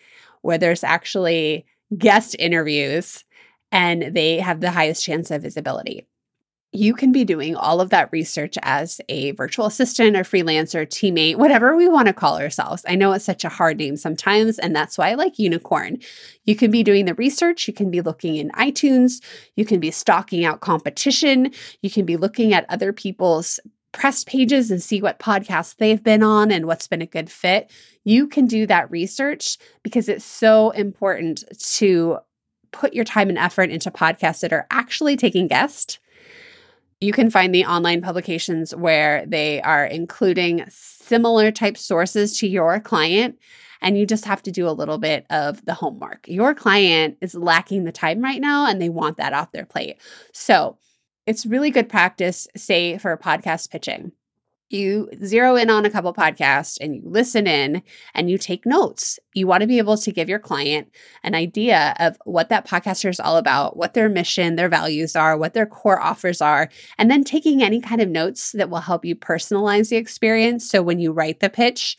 where 0.41 0.57
there's 0.57 0.83
actually 0.83 1.65
guest 1.97 2.35
interviews 2.39 3.23
and 3.71 4.15
they 4.15 4.39
have 4.39 4.61
the 4.61 4.71
highest 4.71 5.03
chance 5.03 5.31
of 5.31 5.41
visibility. 5.41 6.07
You 6.71 6.93
can 6.93 7.13
be 7.13 7.23
doing 7.23 7.55
all 7.55 7.79
of 7.79 7.89
that 7.91 8.09
research 8.11 8.57
as 8.61 8.99
a 9.07 9.31
virtual 9.31 9.65
assistant 9.65 10.17
or 10.17 10.23
freelancer, 10.23 10.85
teammate, 10.85 11.37
whatever 11.37 11.75
we 11.75 11.87
want 11.87 12.07
to 12.07 12.13
call 12.13 12.37
ourselves. 12.37 12.83
I 12.85 12.95
know 12.95 13.13
it's 13.13 13.23
such 13.23 13.45
a 13.45 13.49
hard 13.49 13.77
name 13.77 13.95
sometimes, 13.95 14.59
and 14.59 14.75
that's 14.75 14.97
why 14.97 15.11
I 15.11 15.13
like 15.13 15.39
unicorn. 15.39 15.99
You 16.43 16.55
can 16.55 16.71
be 16.71 16.83
doing 16.83 17.05
the 17.05 17.13
research, 17.13 17.65
you 17.67 17.73
can 17.73 17.91
be 17.91 18.01
looking 18.01 18.35
in 18.35 18.49
iTunes, 18.51 19.23
you 19.55 19.63
can 19.63 19.79
be 19.79 19.89
stalking 19.89 20.43
out 20.43 20.59
competition, 20.59 21.51
you 21.81 21.89
can 21.89 22.05
be 22.05 22.17
looking 22.17 22.53
at 22.53 22.65
other 22.67 22.91
people's 22.91 23.57
press 23.95 24.25
pages 24.25 24.71
and 24.71 24.83
see 24.83 25.01
what 25.01 25.19
podcasts 25.19 25.77
they've 25.77 26.03
been 26.03 26.21
on 26.21 26.51
and 26.51 26.65
what's 26.65 26.87
been 26.87 27.01
a 27.01 27.05
good 27.05 27.29
fit. 27.29 27.71
You 28.03 28.27
can 28.27 28.45
do 28.45 28.67
that 28.67 28.91
research 28.91 29.57
because 29.83 30.09
it's 30.09 30.25
so 30.25 30.71
important 30.71 31.45
to 31.77 32.17
put 32.71 32.93
your 32.93 33.05
time 33.05 33.29
and 33.29 33.37
effort 33.37 33.69
into 33.69 33.89
podcasts 33.89 34.41
that 34.41 34.51
are 34.51 34.67
actually 34.69 35.15
taking 35.15 35.47
guests. 35.47 35.97
You 36.99 37.13
can 37.13 37.29
find 37.29 37.55
the 37.55 37.65
online 37.65 38.01
publications 38.01 38.75
where 38.75 39.25
they 39.25 39.61
are 39.61 39.85
including 39.85 40.65
similar 40.69 41.49
type 41.51 41.77
sources 41.77 42.37
to 42.39 42.47
your 42.47 42.81
client 42.81 43.39
and 43.81 43.97
you 43.97 44.05
just 44.05 44.25
have 44.25 44.43
to 44.43 44.51
do 44.51 44.67
a 44.67 44.71
little 44.71 44.97
bit 44.97 45.25
of 45.29 45.63
the 45.65 45.73
homework. 45.73 46.27
Your 46.27 46.53
client 46.53 47.17
is 47.21 47.33
lacking 47.33 47.85
the 47.85 47.91
time 47.93 48.21
right 48.21 48.41
now 48.41 48.67
and 48.67 48.81
they 48.81 48.89
want 48.89 49.17
that 49.17 49.31
off 49.31 49.53
their 49.53 49.65
plate. 49.65 50.01
So, 50.33 50.77
it's 51.25 51.45
really 51.45 51.71
good 51.71 51.89
practice, 51.89 52.47
say, 52.55 52.97
for 52.97 53.11
a 53.11 53.17
podcast 53.17 53.69
pitching. 53.69 54.11
You 54.69 55.09
zero 55.23 55.55
in 55.55 55.69
on 55.69 55.85
a 55.85 55.91
couple 55.91 56.11
podcasts 56.11 56.79
and 56.81 56.95
you 56.95 57.03
listen 57.05 57.45
in 57.45 57.83
and 58.15 58.31
you 58.31 58.39
take 58.39 58.65
notes. 58.65 59.19
You 59.35 59.45
want 59.45 59.61
to 59.61 59.67
be 59.67 59.77
able 59.77 59.95
to 59.95 60.11
give 60.11 60.27
your 60.27 60.39
client 60.39 60.91
an 61.23 61.35
idea 61.35 61.93
of 61.99 62.17
what 62.25 62.49
that 62.49 62.67
podcaster 62.67 63.07
is 63.07 63.19
all 63.19 63.37
about, 63.37 63.77
what 63.77 63.93
their 63.93 64.09
mission, 64.09 64.55
their 64.55 64.67
values 64.67 65.15
are, 65.15 65.37
what 65.37 65.53
their 65.53 65.67
core 65.67 66.01
offers 66.01 66.41
are, 66.41 66.67
and 66.97 67.11
then 67.11 67.23
taking 67.23 67.61
any 67.61 67.79
kind 67.79 68.01
of 68.01 68.09
notes 68.09 68.53
that 68.53 68.71
will 68.71 68.79
help 68.79 69.05
you 69.05 69.15
personalize 69.15 69.89
the 69.89 69.97
experience. 69.97 70.67
So 70.67 70.81
when 70.81 70.99
you 70.99 71.11
write 71.11 71.41
the 71.41 71.49
pitch, 71.49 71.95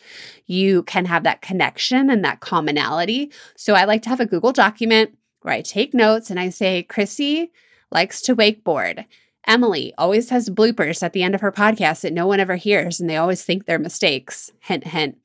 you 0.46 0.82
can 0.82 1.04
have 1.04 1.22
that 1.22 1.42
connection 1.42 2.10
and 2.10 2.24
that 2.24 2.40
commonality. 2.40 3.30
So 3.56 3.74
I 3.74 3.84
like 3.84 4.02
to 4.02 4.08
have 4.08 4.20
a 4.20 4.26
Google 4.26 4.52
document 4.52 5.16
where 5.42 5.54
I 5.54 5.62
take 5.62 5.94
notes 5.94 6.30
and 6.30 6.40
I 6.40 6.50
say, 6.50 6.82
Chrissy, 6.82 7.52
likes 7.90 8.20
to 8.22 8.36
wakeboard. 8.36 9.06
Emily 9.46 9.94
always 9.96 10.30
has 10.30 10.50
bloopers 10.50 11.02
at 11.02 11.12
the 11.12 11.22
end 11.22 11.34
of 11.34 11.40
her 11.40 11.52
podcast 11.52 12.00
that 12.00 12.12
no 12.12 12.26
one 12.26 12.40
ever 12.40 12.56
hears 12.56 13.00
and 13.00 13.08
they 13.08 13.16
always 13.16 13.44
think 13.44 13.64
they're 13.64 13.78
mistakes. 13.78 14.52
Hint, 14.60 14.84
hint. 14.84 15.18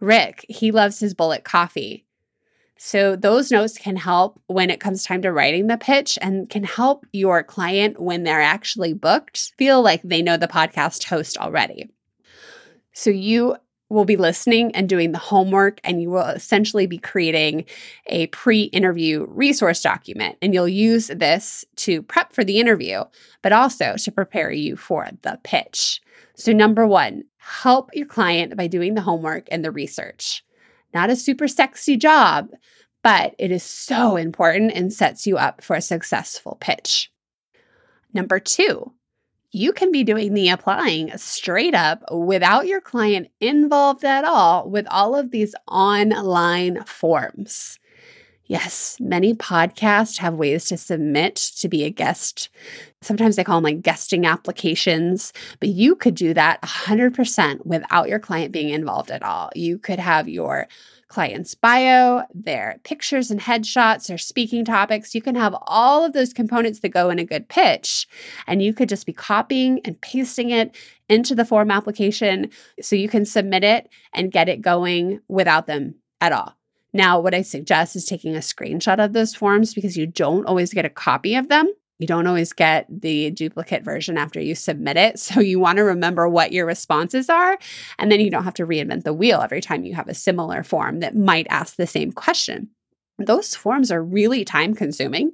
Rick, 0.00 0.44
he 0.48 0.70
loves 0.70 0.98
his 0.98 1.14
bullet 1.14 1.44
coffee. 1.44 2.04
So, 2.76 3.14
those 3.14 3.52
notes 3.52 3.78
can 3.78 3.96
help 3.96 4.40
when 4.46 4.68
it 4.68 4.80
comes 4.80 5.04
time 5.04 5.22
to 5.22 5.32
writing 5.32 5.68
the 5.68 5.78
pitch 5.78 6.18
and 6.20 6.50
can 6.50 6.64
help 6.64 7.06
your 7.12 7.42
client 7.42 8.00
when 8.00 8.24
they're 8.24 8.42
actually 8.42 8.92
booked 8.92 9.52
feel 9.56 9.80
like 9.80 10.02
they 10.02 10.20
know 10.20 10.36
the 10.36 10.48
podcast 10.48 11.04
host 11.04 11.38
already. 11.38 11.88
So, 12.92 13.10
you 13.10 13.56
will 13.94 14.04
be 14.04 14.16
listening 14.16 14.74
and 14.74 14.88
doing 14.88 15.12
the 15.12 15.18
homework, 15.18 15.80
and 15.84 16.02
you 16.02 16.10
will 16.10 16.26
essentially 16.26 16.86
be 16.86 16.98
creating 16.98 17.64
a 18.06 18.26
pre 18.28 18.64
interview 18.64 19.26
resource 19.28 19.80
document. 19.80 20.36
And 20.42 20.52
you'll 20.52 20.68
use 20.68 21.06
this 21.06 21.64
to 21.76 22.02
prep 22.02 22.32
for 22.32 22.44
the 22.44 22.58
interview, 22.58 23.04
but 23.42 23.52
also 23.52 23.94
to 23.96 24.12
prepare 24.12 24.52
you 24.52 24.76
for 24.76 25.08
the 25.22 25.40
pitch. 25.42 26.02
So, 26.36 26.52
number 26.52 26.86
one, 26.86 27.24
help 27.38 27.90
your 27.94 28.06
client 28.06 28.56
by 28.56 28.66
doing 28.66 28.94
the 28.94 29.02
homework 29.02 29.48
and 29.50 29.64
the 29.64 29.70
research. 29.70 30.44
Not 30.92 31.10
a 31.10 31.16
super 31.16 31.48
sexy 31.48 31.96
job, 31.96 32.50
but 33.02 33.34
it 33.38 33.50
is 33.50 33.62
so 33.62 34.16
important 34.16 34.72
and 34.72 34.92
sets 34.92 35.26
you 35.26 35.36
up 35.36 35.62
for 35.62 35.76
a 35.76 35.80
successful 35.80 36.56
pitch. 36.60 37.10
Number 38.12 38.38
two, 38.38 38.92
you 39.54 39.72
can 39.72 39.92
be 39.92 40.02
doing 40.02 40.34
the 40.34 40.48
applying 40.48 41.16
straight 41.16 41.76
up 41.76 42.02
without 42.10 42.66
your 42.66 42.80
client 42.80 43.28
involved 43.40 44.04
at 44.04 44.24
all 44.24 44.68
with 44.68 44.84
all 44.90 45.14
of 45.14 45.30
these 45.30 45.54
online 45.68 46.82
forms. 46.84 47.78
Yes, 48.46 48.96
many 48.98 49.32
podcasts 49.32 50.18
have 50.18 50.34
ways 50.34 50.66
to 50.66 50.76
submit 50.76 51.36
to 51.36 51.68
be 51.68 51.84
a 51.84 51.90
guest. 51.90 52.48
Sometimes 53.00 53.36
they 53.36 53.44
call 53.44 53.58
them 53.58 53.64
like 53.64 53.82
guesting 53.82 54.26
applications, 54.26 55.32
but 55.60 55.68
you 55.68 55.94
could 55.94 56.16
do 56.16 56.34
that 56.34 56.60
100% 56.62 57.64
without 57.64 58.08
your 58.08 58.18
client 58.18 58.50
being 58.50 58.70
involved 58.70 59.12
at 59.12 59.22
all. 59.22 59.50
You 59.54 59.78
could 59.78 60.00
have 60.00 60.28
your 60.28 60.66
client's 61.14 61.54
bio, 61.54 62.24
their 62.34 62.80
pictures 62.82 63.30
and 63.30 63.40
headshots, 63.40 64.08
their 64.08 64.18
speaking 64.18 64.64
topics. 64.64 65.14
You 65.14 65.22
can 65.22 65.36
have 65.36 65.54
all 65.62 66.04
of 66.04 66.12
those 66.12 66.32
components 66.32 66.80
that 66.80 66.88
go 66.88 67.08
in 67.08 67.20
a 67.20 67.24
good 67.24 67.48
pitch, 67.48 68.08
and 68.48 68.60
you 68.60 68.74
could 68.74 68.88
just 68.88 69.06
be 69.06 69.12
copying 69.12 69.80
and 69.84 70.00
pasting 70.00 70.50
it 70.50 70.74
into 71.08 71.36
the 71.36 71.44
form 71.44 71.70
application 71.70 72.50
so 72.80 72.96
you 72.96 73.08
can 73.08 73.24
submit 73.24 73.62
it 73.62 73.88
and 74.12 74.32
get 74.32 74.48
it 74.48 74.60
going 74.60 75.20
without 75.28 75.68
them 75.68 75.94
at 76.20 76.32
all. 76.32 76.56
Now, 76.92 77.20
what 77.20 77.34
I 77.34 77.42
suggest 77.42 77.94
is 77.94 78.04
taking 78.04 78.34
a 78.34 78.40
screenshot 78.40 79.02
of 79.02 79.12
those 79.12 79.34
forms 79.34 79.72
because 79.72 79.96
you 79.96 80.06
don't 80.06 80.46
always 80.46 80.74
get 80.74 80.84
a 80.84 80.90
copy 80.90 81.36
of 81.36 81.48
them. 81.48 81.72
You 81.98 82.06
don't 82.06 82.26
always 82.26 82.52
get 82.52 82.86
the 82.88 83.30
duplicate 83.30 83.84
version 83.84 84.18
after 84.18 84.40
you 84.40 84.54
submit 84.54 84.96
it. 84.96 85.18
So 85.24 85.40
you 85.40 85.58
want 85.58 85.78
to 85.78 85.84
remember 85.84 86.28
what 86.28 86.52
your 86.52 86.66
responses 86.66 87.30
are. 87.30 87.58
And 87.98 88.12
then 88.12 88.20
you 88.20 88.30
don't 88.30 88.44
have 88.44 88.54
to 88.54 88.66
reinvent 88.66 89.04
the 89.04 89.14
wheel 89.14 89.40
every 89.40 89.60
time 89.60 89.84
you 89.84 89.94
have 89.94 90.08
a 90.08 90.14
similar 90.14 90.62
form 90.62 91.00
that 91.00 91.16
might 91.16 91.46
ask 91.48 91.76
the 91.76 91.86
same 91.86 92.12
question. 92.12 92.68
Those 93.18 93.54
forms 93.54 93.90
are 93.90 94.02
really 94.02 94.44
time 94.44 94.74
consuming. 94.74 95.32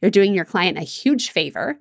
You're 0.00 0.10
doing 0.10 0.34
your 0.34 0.44
client 0.44 0.78
a 0.78 0.82
huge 0.82 1.30
favor 1.30 1.78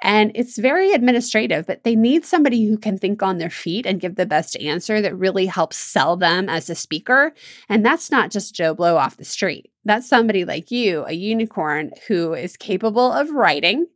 and 0.00 0.30
it's 0.34 0.58
very 0.58 0.92
administrative, 0.92 1.66
but 1.66 1.84
they 1.84 1.96
need 1.96 2.24
somebody 2.24 2.66
who 2.66 2.76
can 2.76 2.98
think 2.98 3.22
on 3.22 3.38
their 3.38 3.50
feet 3.50 3.86
and 3.86 4.00
give 4.00 4.16
the 4.16 4.26
best 4.26 4.56
answer 4.58 5.00
that 5.00 5.16
really 5.16 5.46
helps 5.46 5.78
sell 5.78 6.16
them 6.16 6.48
as 6.48 6.68
a 6.68 6.74
speaker. 6.74 7.32
And 7.68 7.84
that's 7.84 8.10
not 8.10 8.30
just 8.30 8.54
Joe 8.54 8.74
Blow 8.74 8.96
off 8.96 9.16
the 9.16 9.24
street. 9.24 9.70
That's 9.84 10.08
somebody 10.08 10.44
like 10.44 10.70
you, 10.70 11.04
a 11.06 11.12
unicorn 11.12 11.92
who 12.08 12.34
is 12.34 12.56
capable 12.56 13.10
of 13.10 13.30
writing, 13.30 13.86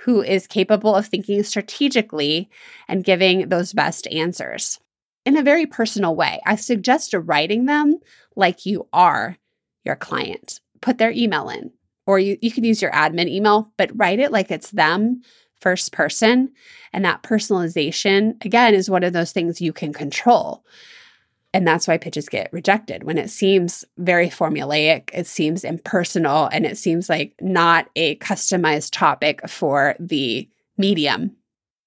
who 0.00 0.22
is 0.22 0.46
capable 0.46 0.94
of 0.94 1.06
thinking 1.06 1.42
strategically 1.42 2.50
and 2.86 3.04
giving 3.04 3.48
those 3.48 3.72
best 3.72 4.06
answers 4.08 4.78
in 5.24 5.36
a 5.36 5.42
very 5.42 5.66
personal 5.66 6.14
way. 6.14 6.40
I 6.44 6.56
suggest 6.56 7.14
writing 7.14 7.66
them 7.66 7.98
like 8.36 8.66
you 8.66 8.88
are 8.92 9.38
your 9.84 9.96
client. 9.96 10.60
Put 10.80 10.98
their 10.98 11.10
email 11.10 11.48
in, 11.48 11.72
or 12.08 12.18
you, 12.18 12.38
you 12.40 12.50
can 12.50 12.64
use 12.64 12.80
your 12.80 12.90
admin 12.92 13.28
email, 13.28 13.70
but 13.76 13.90
write 13.94 14.18
it 14.18 14.32
like 14.32 14.50
it's 14.50 14.70
them 14.70 15.20
first 15.60 15.92
person. 15.92 16.50
And 16.90 17.04
that 17.04 17.22
personalization, 17.22 18.42
again, 18.42 18.74
is 18.74 18.88
one 18.88 19.04
of 19.04 19.12
those 19.12 19.30
things 19.30 19.60
you 19.60 19.74
can 19.74 19.92
control. 19.92 20.64
And 21.52 21.68
that's 21.68 21.86
why 21.86 21.98
pitches 21.98 22.28
get 22.30 22.50
rejected 22.50 23.04
when 23.04 23.18
it 23.18 23.28
seems 23.28 23.84
very 23.98 24.30
formulaic, 24.30 25.10
it 25.12 25.26
seems 25.26 25.64
impersonal, 25.64 26.48
and 26.50 26.64
it 26.64 26.78
seems 26.78 27.10
like 27.10 27.34
not 27.42 27.90
a 27.94 28.16
customized 28.16 28.90
topic 28.92 29.46
for 29.46 29.94
the 30.00 30.48
medium. 30.78 31.36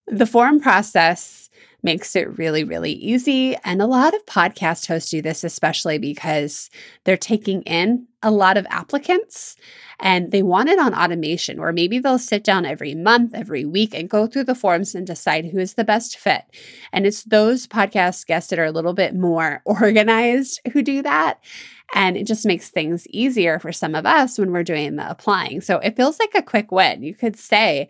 The 0.06 0.28
form 0.28 0.60
process 0.60 1.50
makes 1.84 2.16
it 2.16 2.38
really, 2.38 2.64
really 2.64 2.94
easy. 2.94 3.56
And 3.64 3.82
a 3.82 3.88
lot 3.88 4.14
of 4.14 4.26
podcast 4.26 4.88
hosts 4.88 5.10
do 5.10 5.22
this, 5.22 5.44
especially 5.44 5.98
because 5.98 6.70
they're 7.04 7.18
taking 7.18 7.62
in 7.64 8.08
a 8.24 8.32
lot 8.32 8.58
of 8.58 8.68
applicants 8.70 9.56
and 10.00 10.32
they 10.32 10.44
want 10.44 10.70
it 10.70 10.80
on 10.80 10.94
automation, 10.94 11.60
or 11.60 11.72
maybe 11.72 12.00
they'll 12.00 12.20
sit 12.20 12.44
down 12.44 12.66
every 12.66 12.94
month, 12.94 13.34
every 13.34 13.66
week, 13.66 13.94
and 13.94 14.10
go 14.10 14.28
through 14.28 14.44
the 14.44 14.56
forms 14.56 14.94
and 14.94 15.08
decide 15.08 15.46
who 15.46 15.60
is 15.60 15.74
the 15.74 15.84
best 15.84 16.18
fit. 16.18 16.44
And 16.92 17.06
it's 17.06 17.24
those 17.24 17.68
podcast 17.68 18.26
guests 18.28 18.50
that 18.50 18.60
are 18.60 18.66
a 18.66 18.72
little 18.72 18.94
bit 18.94 19.16
more 19.16 19.62
organized 19.66 20.60
who 20.74 20.82
do 20.82 21.02
that. 21.02 21.40
And 21.94 22.16
it 22.16 22.26
just 22.26 22.46
makes 22.46 22.70
things 22.70 23.06
easier 23.08 23.60
for 23.60 23.72
some 23.72 23.96
of 23.96 24.06
us 24.06 24.40
when 24.40 24.52
we're 24.52 24.64
doing 24.64 24.96
the 24.96 25.10
applying. 25.10 25.62
So 25.62 25.78
it 25.80 25.98
feels 25.98 26.20
like 26.20 26.34
a 26.36 26.42
quick 26.42 26.72
win. 26.72 27.04
You 27.04 27.14
could 27.14 27.38
say, 27.38 27.90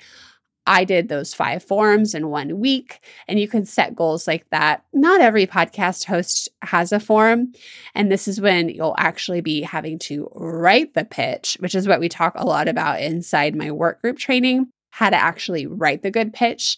I 0.68 0.84
did 0.84 1.10
those 1.10 1.34
five 1.34 1.64
forms 1.64 2.14
in 2.14 2.30
one 2.30 2.60
week, 2.60 3.04
and 3.28 3.40
you 3.40 3.48
can 3.48 3.66
set 3.66 3.96
goals 3.96 4.28
like 4.28 4.46
that. 4.52 4.84
Not 4.94 5.22
every 5.22 5.48
podcast 5.48 6.06
host 6.06 6.50
has 6.62 6.92
a 6.92 7.00
form, 7.00 7.54
and 7.96 8.12
this 8.12 8.28
is 8.28 8.40
when 8.40 8.70
you'll 8.70 8.96
actually 8.98 9.42
be 9.42 9.62
having 9.62 9.98
to 10.00 10.30
write 10.34 10.94
the 10.94 11.06
pitch, 11.06 11.58
which 11.60 11.76
is 11.76 11.88
what 11.88 12.00
we 12.00 12.10
talk 12.10 12.34
a 12.36 12.46
lot 12.46 12.68
about 12.68 13.02
inside 13.02 13.56
my 13.56 13.72
work 13.72 14.02
group 14.02 14.18
training 14.18 14.68
how 14.92 15.10
to 15.10 15.16
actually 15.16 15.66
write 15.66 16.04
the 16.04 16.12
good 16.12 16.34
pitch 16.34 16.78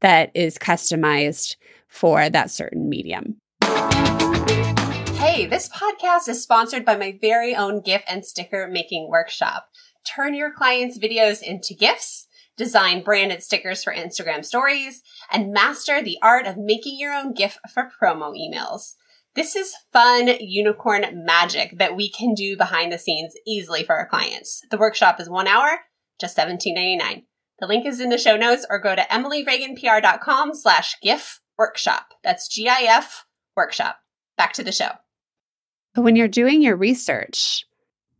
that 0.00 0.30
is 0.34 0.58
customized 0.58 1.56
for 1.88 2.28
that 2.28 2.50
certain 2.50 2.88
medium. 2.88 3.36
Hey, 5.16 5.46
this 5.46 5.68
podcast 5.70 6.28
is 6.28 6.42
sponsored 6.42 6.84
by 6.84 6.96
my 6.96 7.18
very 7.20 7.56
own 7.56 7.80
GIF 7.80 8.02
and 8.06 8.24
sticker 8.24 8.68
making 8.68 9.08
workshop. 9.08 9.68
Turn 10.04 10.34
your 10.34 10.52
clients' 10.52 10.98
videos 10.98 11.42
into 11.42 11.74
GIFs 11.74 12.26
design 12.56 13.02
branded 13.02 13.42
stickers 13.42 13.82
for 13.82 13.94
Instagram 13.94 14.44
stories, 14.44 15.02
and 15.30 15.52
master 15.52 16.02
the 16.02 16.18
art 16.22 16.46
of 16.46 16.56
making 16.56 16.98
your 16.98 17.12
own 17.12 17.34
GIF 17.34 17.58
for 17.72 17.90
promo 18.00 18.32
emails. 18.32 18.94
This 19.34 19.56
is 19.56 19.74
fun 19.92 20.28
unicorn 20.38 21.24
magic 21.24 21.78
that 21.78 21.96
we 21.96 22.08
can 22.08 22.34
do 22.34 22.56
behind 22.56 22.92
the 22.92 22.98
scenes 22.98 23.34
easily 23.46 23.82
for 23.82 23.96
our 23.96 24.06
clients. 24.06 24.62
The 24.70 24.78
workshop 24.78 25.20
is 25.20 25.28
one 25.28 25.48
hour, 25.48 25.80
just 26.20 26.36
$17.99. 26.36 27.24
The 27.58 27.66
link 27.66 27.86
is 27.86 28.00
in 28.00 28.10
the 28.10 28.18
show 28.18 28.36
notes 28.36 28.64
or 28.70 28.78
go 28.78 28.94
to 28.94 29.02
emilyreaganpr.com 29.02 30.54
slash 30.54 30.96
GIF 31.02 31.40
workshop. 31.58 32.14
That's 32.22 32.48
G-I-F 32.48 33.26
workshop. 33.56 33.98
Back 34.36 34.52
to 34.54 34.64
the 34.64 34.72
show. 34.72 34.90
When 35.94 36.16
you're 36.16 36.28
doing 36.28 36.62
your 36.62 36.76
research, 36.76 37.64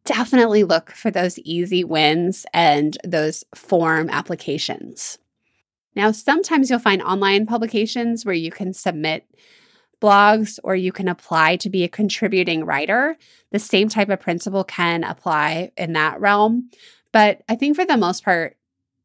definitely 0.05 0.65
look 0.65 0.91
for 0.91 1.11
those 1.11 1.39
easy 1.41 1.85
wins 1.85 2.47
and 2.53 2.99
those 3.05 3.45
form 3.55 4.11
applications. 4.11 5.19
Now, 5.97 6.11
sometimes 6.11 6.71
you'll 6.71 6.79
find 6.79 7.03
online 7.03 7.47
publications 7.47 8.25
where 8.25 8.35
you 8.35 8.51
can 8.51 8.73
submit 8.73 9.27
blogs 10.01 10.59
or 10.63 10.75
you 10.75 10.93
can 10.93 11.09
apply 11.09 11.57
to 11.57 11.71
be 11.71 11.85
a 11.85 11.89
contributing 11.89 12.65
writer. 12.65 13.17
The 13.53 13.59
same 13.59 13.89
type 13.89 14.09
of 14.09 14.21
principle 14.21 14.65
can 14.65 15.05
apply 15.05 15.71
in 15.77 15.93
that 15.95 16.21
realm. 16.21 16.71
But 17.13 17.43
I 17.49 17.55
think 17.55 17.77
for 17.77 17.87
the 17.87 17.97
most 17.97 18.25
part, 18.25 18.57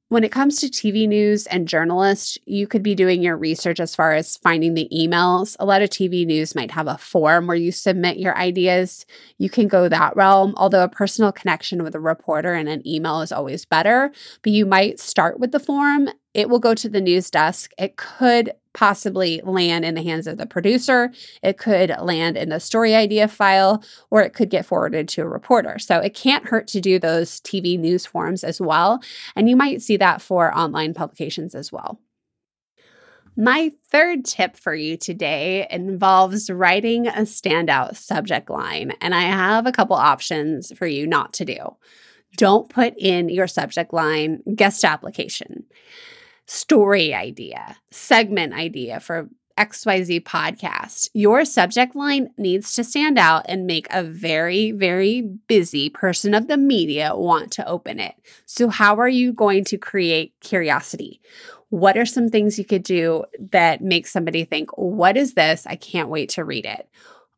when 0.10 0.24
it 0.24 0.32
comes 0.32 0.60
to 0.60 0.68
TV 0.68 1.08
news 1.08 1.46
and 1.48 1.68
journalists, 1.68 2.38
you 2.46 2.68
could 2.68 2.82
be 2.82 2.96
doing 2.96 3.22
your 3.22 3.38
research 3.38 3.80
as 3.80 3.96
far 3.96 4.14
as 4.14 4.38
finding 4.38 4.74
the 4.74 4.90
emails. 4.92 5.56
A 5.60 5.66
lot 5.66 5.84
of 5.84 5.92
TV 5.92 6.26
news 6.26 6.56
might 6.56 6.72
have 6.72 6.88
a 6.88 6.98
form 6.98 7.46
where 7.46 7.56
you 7.56 7.72
submit 7.72 8.18
your 8.18 8.36
ideas. 8.36 9.06
You 9.38 9.52
can 9.52 9.68
go 9.68 9.88
that 9.88 10.16
realm, 10.16 10.56
although 10.58 10.84
a 10.84 10.90
personal 10.90 11.32
connection 11.32 11.84
with 11.84 11.94
a 11.94 12.00
reporter 12.00 12.56
and 12.56 12.68
an 12.68 12.86
email 12.88 13.22
is 13.22 13.32
always 13.32 13.66
better. 13.66 14.12
But 14.42 14.52
you 14.52 14.66
might 14.66 15.00
start 15.00 15.40
with 15.40 15.52
the 15.52 15.60
form 15.60 16.10
it 16.34 16.50
will 16.50 16.60
go 16.60 16.74
to 16.76 16.90
the 16.90 17.02
news 17.02 17.30
desk. 17.32 17.72
It 17.78 17.98
could 17.98 18.52
possibly 18.74 19.42
land 19.44 19.84
in 19.84 19.96
the 19.96 20.04
hands 20.04 20.28
of 20.28 20.38
the 20.38 20.46
producer. 20.46 21.12
It 21.42 21.58
could 21.58 21.94
land 22.00 22.38
in 22.38 22.50
the 22.50 22.60
story 22.60 22.96
idea 22.96 23.28
file, 23.28 23.84
or 24.12 24.22
it 24.22 24.34
could 24.34 24.50
get 24.50 24.66
forwarded 24.66 25.08
to 25.10 25.24
a 25.24 25.28
reporter. 25.28 25.80
So 25.80 26.00
it 26.00 26.14
can't 26.14 26.46
hurt 26.46 26.68
to 26.68 26.82
do 26.82 27.00
those 27.00 27.42
TV 27.42 27.80
news 27.80 28.06
forms 28.06 28.44
as 28.44 28.62
well. 28.62 29.02
And 29.36 29.50
you 29.50 29.56
might 29.56 29.82
see 29.82 29.98
that 29.98 30.22
for 30.22 30.56
online 30.56 30.94
publications 30.94 31.56
as 31.56 31.72
well. 31.72 32.00
My 33.36 33.72
third 33.90 34.26
tip 34.26 34.56
for 34.58 34.76
you 34.76 34.98
today 34.98 35.66
involves 35.72 36.50
writing 36.50 37.08
a 37.08 37.22
standout 37.22 37.96
subject 37.96 38.50
line, 38.50 38.94
and 39.02 39.16
I 39.16 39.22
have 39.22 39.66
a 39.66 39.72
couple 39.72 39.96
options 39.96 40.78
for 40.78 40.86
you 40.86 41.08
not 41.08 41.34
to 41.34 41.46
do. 41.46 41.76
Don't 42.36 42.70
put 42.70 42.94
in 42.98 43.30
your 43.30 43.48
subject 43.48 43.94
line 43.94 44.44
guest 44.56 44.84
application 44.84 45.66
story 46.50 47.14
idea, 47.14 47.78
segment 47.92 48.54
idea 48.54 49.00
for 49.00 49.30
XYZ 49.58 50.24
podcast, 50.24 51.10
your 51.14 51.46
subject 51.46 51.96
line 51.96 52.30
needs 52.38 52.74
to 52.74 52.84
stand 52.84 53.20
out 53.20 53.46
and 53.48 53.68
make 53.68 53.88
a 53.92 54.04
very, 54.04 54.72
very 54.72 55.22
busy 55.22 55.90
person 55.90 56.34
of 56.34 56.48
the 56.48 56.58
media 56.58 57.16
want 57.16 57.52
to 57.52 57.68
open 57.68 58.00
it. 58.00 58.16
So, 58.46 58.70
how 58.70 58.96
are 58.96 59.10
you 59.10 59.34
going 59.34 59.66
to 59.66 59.78
create 59.78 60.34
curiosity? 60.40 61.22
What 61.70 61.98
are 61.98 62.06
some 62.06 62.30
things 62.30 62.58
you 62.58 62.66
could 62.66 62.84
do 62.84 63.26
that 63.52 63.82
make 63.82 64.08
somebody 64.08 64.44
think, 64.46 64.72
What 64.76 65.18
is 65.18 65.34
this? 65.34 65.68
I 65.68 65.76
can't 65.76 66.10
wait 66.10 66.30
to 66.30 66.46
read 66.46 66.66
it? 66.66 66.90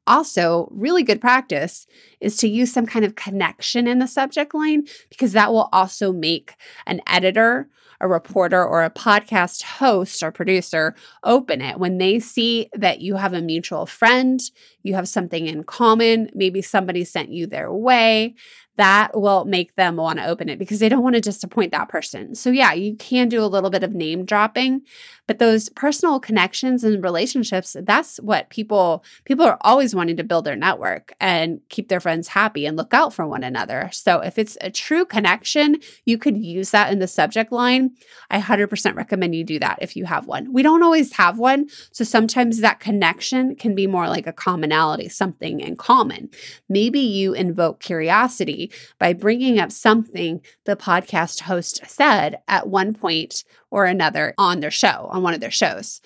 Also, 0.07 0.67
really 0.71 1.03
good 1.03 1.21
practice 1.21 1.85
is 2.19 2.37
to 2.37 2.47
use 2.47 2.73
some 2.73 2.85
kind 2.85 3.05
of 3.05 3.15
connection 3.15 3.87
in 3.87 3.99
the 3.99 4.07
subject 4.07 4.53
line 4.53 4.85
because 5.09 5.33
that 5.33 5.51
will 5.51 5.69
also 5.71 6.11
make 6.11 6.55
an 6.87 7.01
editor 7.07 7.69
a 8.01 8.07
reporter 8.07 8.65
or 8.65 8.83
a 8.83 8.89
podcast 8.89 9.61
host 9.61 10.23
or 10.23 10.31
producer 10.31 10.95
open 11.23 11.61
it 11.61 11.79
when 11.79 11.99
they 11.99 12.19
see 12.19 12.67
that 12.73 12.99
you 12.99 13.15
have 13.15 13.33
a 13.33 13.41
mutual 13.41 13.85
friend, 13.85 14.41
you 14.83 14.95
have 14.95 15.07
something 15.07 15.45
in 15.45 15.63
common, 15.63 16.29
maybe 16.33 16.61
somebody 16.61 17.05
sent 17.05 17.29
you 17.29 17.45
their 17.47 17.71
way, 17.71 18.33
that 18.77 19.19
will 19.19 19.45
make 19.45 19.75
them 19.75 19.97
want 19.97 20.17
to 20.17 20.25
open 20.25 20.49
it 20.49 20.57
because 20.57 20.79
they 20.79 20.89
don't 20.89 21.03
want 21.03 21.13
to 21.13 21.21
disappoint 21.21 21.71
that 21.71 21.89
person. 21.89 22.33
So, 22.33 22.49
yeah, 22.49 22.73
you 22.73 22.95
can 22.95 23.29
do 23.29 23.43
a 23.43 23.45
little 23.45 23.69
bit 23.69 23.83
of 23.83 23.93
name 23.93 24.25
dropping, 24.25 24.81
but 25.31 25.39
those 25.39 25.69
personal 25.69 26.19
connections 26.19 26.83
and 26.83 27.01
relationships, 27.01 27.77
that's 27.83 28.17
what 28.17 28.49
people 28.49 29.01
people 29.23 29.45
are 29.45 29.57
always 29.61 29.95
wanting 29.95 30.17
to 30.17 30.25
build 30.25 30.43
their 30.43 30.57
network 30.57 31.13
and 31.21 31.61
keep 31.69 31.87
their 31.87 32.01
friends 32.01 32.27
happy 32.27 32.65
and 32.65 32.75
look 32.75 32.93
out 32.93 33.13
for 33.13 33.25
one 33.25 33.41
another. 33.41 33.89
So, 33.93 34.19
if 34.19 34.37
it's 34.37 34.57
a 34.59 34.69
true 34.69 35.05
connection, 35.05 35.77
you 36.03 36.17
could 36.17 36.35
use 36.35 36.71
that 36.71 36.91
in 36.91 36.99
the 36.99 37.07
subject 37.07 37.53
line. 37.53 37.91
I 38.29 38.41
100% 38.41 38.93
recommend 38.93 39.33
you 39.33 39.45
do 39.45 39.57
that 39.59 39.79
if 39.81 39.95
you 39.95 40.03
have 40.03 40.27
one. 40.27 40.51
We 40.51 40.63
don't 40.63 40.83
always 40.83 41.13
have 41.13 41.39
one, 41.39 41.69
so 41.93 42.03
sometimes 42.03 42.59
that 42.59 42.81
connection 42.81 43.55
can 43.55 43.73
be 43.73 43.87
more 43.87 44.09
like 44.09 44.27
a 44.27 44.33
commonality, 44.33 45.07
something 45.07 45.61
in 45.61 45.77
common. 45.77 46.29
Maybe 46.67 46.99
you 46.99 47.31
invoke 47.31 47.79
curiosity 47.79 48.69
by 48.99 49.13
bringing 49.13 49.59
up 49.59 49.71
something 49.71 50.41
the 50.65 50.75
podcast 50.75 51.39
host 51.43 51.87
said 51.87 52.39
at 52.49 52.67
one 52.67 52.93
point 52.93 53.45
or 53.71 53.85
another 53.85 54.33
on 54.37 54.59
their 54.59 54.71
show, 54.71 55.07
on 55.11 55.23
one 55.23 55.33
of 55.33 55.39
their 55.39 55.49
shows. 55.49 56.01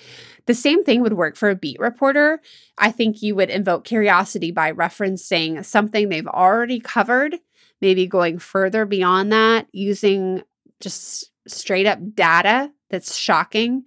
The 0.46 0.54
same 0.54 0.84
thing 0.84 1.02
would 1.02 1.14
work 1.14 1.36
for 1.36 1.50
a 1.50 1.56
beat 1.56 1.80
reporter. 1.80 2.40
I 2.78 2.92
think 2.92 3.22
you 3.22 3.36
would 3.36 3.50
invoke 3.50 3.84
curiosity 3.84 4.52
by 4.52 4.72
referencing 4.72 5.66
something 5.66 6.08
they've 6.08 6.28
already 6.28 6.80
covered, 6.80 7.36
maybe 7.82 8.08
going 8.08 8.40
further 8.40 8.86
beyond 8.86 9.32
that, 9.32 9.68
using 9.72 10.44
just 10.80 11.32
straight 11.48 11.88
up 11.88 12.00
data 12.16 12.72
that's 12.90 13.18
shocking 13.18 13.84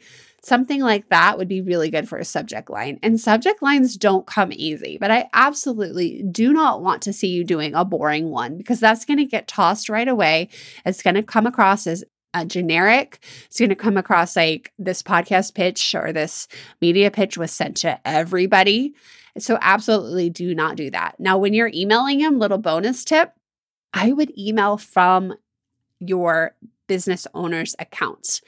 Something 0.49 0.81
like 0.81 1.09
that 1.09 1.37
would 1.37 1.49
be 1.49 1.61
really 1.61 1.91
good 1.91 2.09
for 2.09 2.17
a 2.17 2.25
subject 2.25 2.71
line. 2.71 3.01
And 3.03 3.21
subject 3.21 3.61
lines 3.61 3.97
don't 3.97 4.27
come 4.27 4.51
easy, 4.53 4.97
but 4.99 5.11
I 5.11 5.29
absolutely 5.35 6.23
do 6.23 6.53
not 6.53 6.81
want 6.81 7.03
to 7.03 7.13
see 7.13 7.29
you 7.29 7.43
doing 7.45 7.75
a 7.75 7.85
boring 7.85 8.31
one 8.31 8.57
because 8.57 8.79
that's 8.79 9.05
going 9.05 9.19
to 9.19 9.25
get 9.25 9.49
tossed 9.49 9.89
right 9.89 10.07
away. 10.07 10.49
It's 10.87 11.03
going 11.03 11.17
to 11.17 11.25
come 11.25 11.47
across 11.47 11.87
as 11.89 12.05
a 12.35 12.45
generic. 12.45 13.19
It's 13.47 13.59
going 13.59 13.71
to 13.71 13.75
come 13.75 13.97
across 13.97 14.37
like 14.37 14.73
this 14.79 15.03
podcast 15.03 15.55
pitch 15.55 15.95
or 15.95 16.13
this 16.13 16.49
media 16.81 17.11
pitch 17.11 17.37
was 17.39 17.51
sent 17.51 17.77
to 17.79 17.99
everybody. 18.07 18.95
So, 19.39 19.59
absolutely 19.61 20.31
do 20.31 20.55
not 20.55 20.77
do 20.77 20.91
that. 20.91 21.19
Now, 21.19 21.39
when 21.39 21.55
you're 21.55 21.71
emailing 21.73 22.19
them, 22.19 22.39
little 22.39 22.59
bonus 22.59 23.05
tip 23.05 23.33
I 23.95 24.13
would 24.13 24.37
email 24.39 24.77
from 24.77 25.35
your 26.01 26.55
business 26.87 27.27
owner's 27.35 27.75
account. 27.79 28.41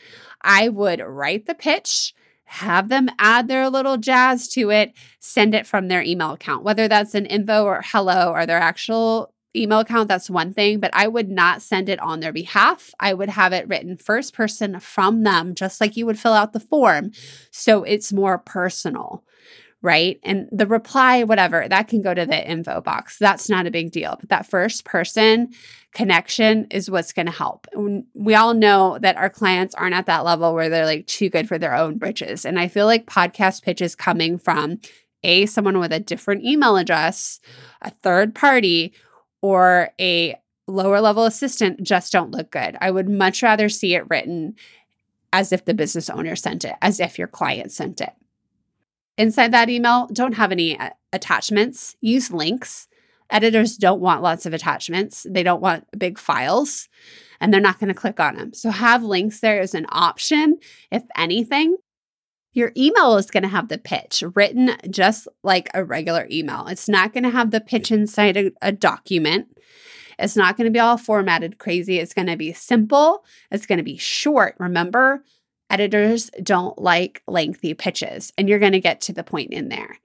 I 0.43 0.69
would 0.69 1.01
write 1.01 1.47
the 1.47 1.55
pitch, 1.55 2.15
have 2.45 2.89
them 2.89 3.09
add 3.19 3.49
their 3.49 3.69
little 3.69 3.97
jazz 3.97 4.49
to 4.49 4.71
it, 4.71 4.93
send 5.19 5.55
it 5.55 5.67
from 5.67 5.89
their 5.89 6.03
email 6.03 6.33
account, 6.33 6.65
whether 6.65 6.89
that's 6.89 7.15
an 7.15 7.27
info 7.27 7.65
or 7.65 7.83
hello 7.85 8.33
or 8.33 8.47
their 8.47 8.59
actual 8.59 9.33
email 9.55 9.81
account, 9.81 10.09
that's 10.09 10.31
one 10.31 10.53
thing, 10.53 10.81
but 10.81 10.91
I 10.93 11.09
would 11.09 11.29
not 11.29 11.63
send 11.63 11.89
it 11.89 12.01
on 12.01 12.21
their 12.21 12.33
behalf. 12.33 12.93
I 13.01 13.15
would 13.15 13.31
have 13.31 13.53
it 13.53 13.69
written 13.69 13.97
first 13.97 14.35
person 14.35 14.79
from 14.81 15.25
them, 15.25 15.55
just 15.55 15.81
like 15.81 15.97
you 15.97 16.07
would 16.07 16.19
fill 16.19 16.33
out 16.33 16.53
the 16.53 16.61
form. 16.61 17.13
So 17.51 17.83
it's 17.85 18.13
more 18.13 18.39
personal 18.39 19.25
right? 19.83 20.21
And 20.23 20.49
the 20.53 20.67
reply, 20.67 21.25
whatever, 21.25 21.67
that 21.69 21.89
can 21.89 22.03
go 22.03 22.13
to 22.13 22.27
the 22.27 22.51
info 22.51 22.81
box. 22.81 23.19
That's 23.19 23.49
not 23.49 23.67
a 23.67 23.71
big 23.71 23.93
deal. 23.93 24.17
But 24.21 24.29
that 24.29 24.47
first 24.47 24.85
person 24.85 25.53
connection 25.93 26.67
is 26.71 26.91
what's 26.91 27.13
going 27.13 27.27
to 27.27 27.33
help. 27.33 27.67
We 28.15 28.35
all 28.35 28.55
know 28.55 28.99
that 29.01 29.17
our 29.17 29.31
clients 29.31 29.75
aren't 29.75 29.95
at 29.95 30.07
that 30.07 30.25
level 30.25 30.55
where 30.55 30.69
they're 30.69 30.85
like 30.85 31.07
too 31.07 31.31
good 31.31 31.49
for 31.49 31.59
their 31.59 31.75
own 31.75 31.99
britches. 31.99 32.45
And 32.45 32.59
I 32.59 32.69
feel 32.69 32.87
like 32.87 33.07
podcast 33.07 33.63
pitches 33.63 33.95
coming 33.97 34.39
from 34.39 34.81
a 35.23 35.47
someone 35.47 35.79
with 35.79 35.93
a 35.93 36.01
different 36.01 36.45
email 36.45 36.77
address, 36.77 37.41
a 37.83 37.91
third 37.91 38.35
party, 38.35 38.93
or 39.43 39.91
a 40.01 40.37
lower 40.67 41.01
level 41.01 41.25
assistant 41.25 41.83
just 41.83 42.13
don't 42.13 42.31
look 42.31 42.51
good. 42.51 42.77
I 42.81 42.91
would 42.91 43.09
much 43.09 43.43
rather 43.43 43.69
see 43.69 43.95
it 43.95 44.09
written 44.09 44.55
as 45.33 45.53
if 45.53 45.65
the 45.65 45.75
business 45.75 46.11
owner 46.11 46.37
sent 46.37 46.65
it, 46.65 46.75
as 46.83 47.01
if 47.01 47.19
your 47.19 47.29
client 47.29 47.73
sent 47.73 48.01
it. 48.01 48.13
Inside 49.17 49.53
that 49.53 49.69
email, 49.69 50.09
don't 50.13 50.35
have 50.35 50.53
any 50.53 50.79
uh, 50.79 50.91
attachments, 51.13 51.97
use 52.01 52.31
links. 52.31 52.89
Editors 53.29 53.77
don't 53.77 54.01
want 54.01 54.23
lots 54.23 54.45
of 54.45 54.53
attachments, 54.53 55.25
they 55.29 55.43
don't 55.43 55.61
want 55.61 55.87
big 55.97 56.19
files, 56.19 56.89
and 57.41 57.53
they're 57.53 57.61
not 57.61 57.79
going 57.79 57.89
to 57.89 57.95
click 57.95 58.19
on 58.19 58.35
them. 58.35 58.53
So, 58.53 58.71
have 58.71 59.05
links 59.05 59.41
there 59.41 59.61
as 59.61 59.75
an 59.75 59.87
option, 59.91 60.59
if 60.91 61.05
anything. 61.17 61.77
Your 62.53 62.73
email 62.77 63.17
is 63.17 63.31
going 63.31 63.45
to 63.45 63.49
have 63.49 63.69
the 63.69 63.79
pitch 63.79 64.25
written 64.35 64.77
just 64.91 65.29
like 65.43 65.69
a 65.73 65.85
regular 65.85 66.27
email. 66.31 66.67
It's 66.67 66.89
not 66.89 67.13
going 67.13 67.25
to 67.25 67.31
have 67.31 67.51
the 67.51 67.61
pitch 67.61 67.93
inside 67.93 68.37
a, 68.37 68.53
a 68.61 68.73
document. 68.73 69.57
It's 70.19 70.37
not 70.37 70.57
going 70.57 70.67
to 70.67 70.73
be 70.73 70.81
all 70.81 70.99
formatted 70.99 71.59
crazy. 71.59 71.99
It's 71.99 72.13
going 72.13 72.27
to 72.27 72.37
be 72.37 72.53
simple. 72.53 73.25
It's 73.51 73.67
going 73.67 73.79
to 73.79 73.85
be 73.85 73.97
short. 73.97 74.57
Remember, 74.59 75.25
editors 75.71 76.31
don't 76.43 76.79
like 76.79 77.23
lengthy 77.27 77.73
pitches, 77.75 78.33
and 78.37 78.49
you're 78.49 78.59
going 78.59 78.73
to 78.73 78.81
get 78.81 79.01
to 79.03 79.13
the 79.13 79.25
point 79.25 79.53
in 79.53 79.69
there. 79.69 79.99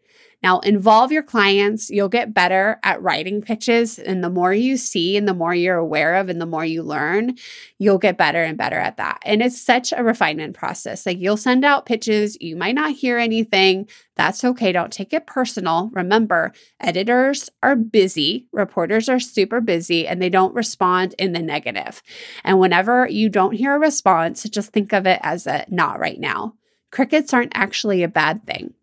Now, 0.45 0.59
involve 0.59 1.11
your 1.11 1.23
clients. 1.23 1.89
You'll 1.89 2.07
get 2.07 2.31
better 2.31 2.79
at 2.83 3.01
writing 3.01 3.41
pitches. 3.41 3.97
And 3.97 4.23
the 4.23 4.29
more 4.29 4.53
you 4.53 4.77
see 4.77 5.17
and 5.17 5.27
the 5.27 5.33
more 5.33 5.55
you're 5.55 5.75
aware 5.75 6.17
of 6.17 6.29
and 6.29 6.39
the 6.39 6.45
more 6.45 6.63
you 6.63 6.83
learn, 6.83 7.33
you'll 7.79 7.97
get 7.97 8.15
better 8.15 8.43
and 8.43 8.55
better 8.55 8.75
at 8.75 8.97
that. 8.97 9.23
And 9.25 9.41
it's 9.41 9.59
such 9.59 9.91
a 9.91 10.03
refinement 10.03 10.55
process. 10.55 11.03
Like 11.03 11.17
you'll 11.17 11.35
send 11.35 11.65
out 11.65 11.87
pitches, 11.87 12.37
you 12.39 12.55
might 12.55 12.75
not 12.75 12.91
hear 12.91 13.17
anything. 13.17 13.89
That's 14.17 14.43
okay. 14.43 14.71
Don't 14.71 14.93
take 14.93 15.13
it 15.13 15.25
personal. 15.25 15.89
Remember, 15.93 16.53
editors 16.79 17.49
are 17.63 17.75
busy, 17.75 18.45
reporters 18.51 19.09
are 19.09 19.19
super 19.19 19.61
busy, 19.61 20.07
and 20.07 20.21
they 20.21 20.29
don't 20.29 20.53
respond 20.53 21.15
in 21.17 21.33
the 21.33 21.41
negative. 21.41 22.03
And 22.43 22.59
whenever 22.59 23.07
you 23.09 23.29
don't 23.29 23.55
hear 23.55 23.75
a 23.75 23.79
response, 23.79 24.43
just 24.43 24.71
think 24.71 24.93
of 24.93 25.07
it 25.07 25.19
as 25.23 25.47
a 25.47 25.65
not 25.69 25.99
right 25.99 26.19
now. 26.19 26.53
Crickets 26.91 27.33
aren't 27.33 27.53
actually 27.55 28.03
a 28.03 28.07
bad 28.07 28.45
thing. 28.45 28.75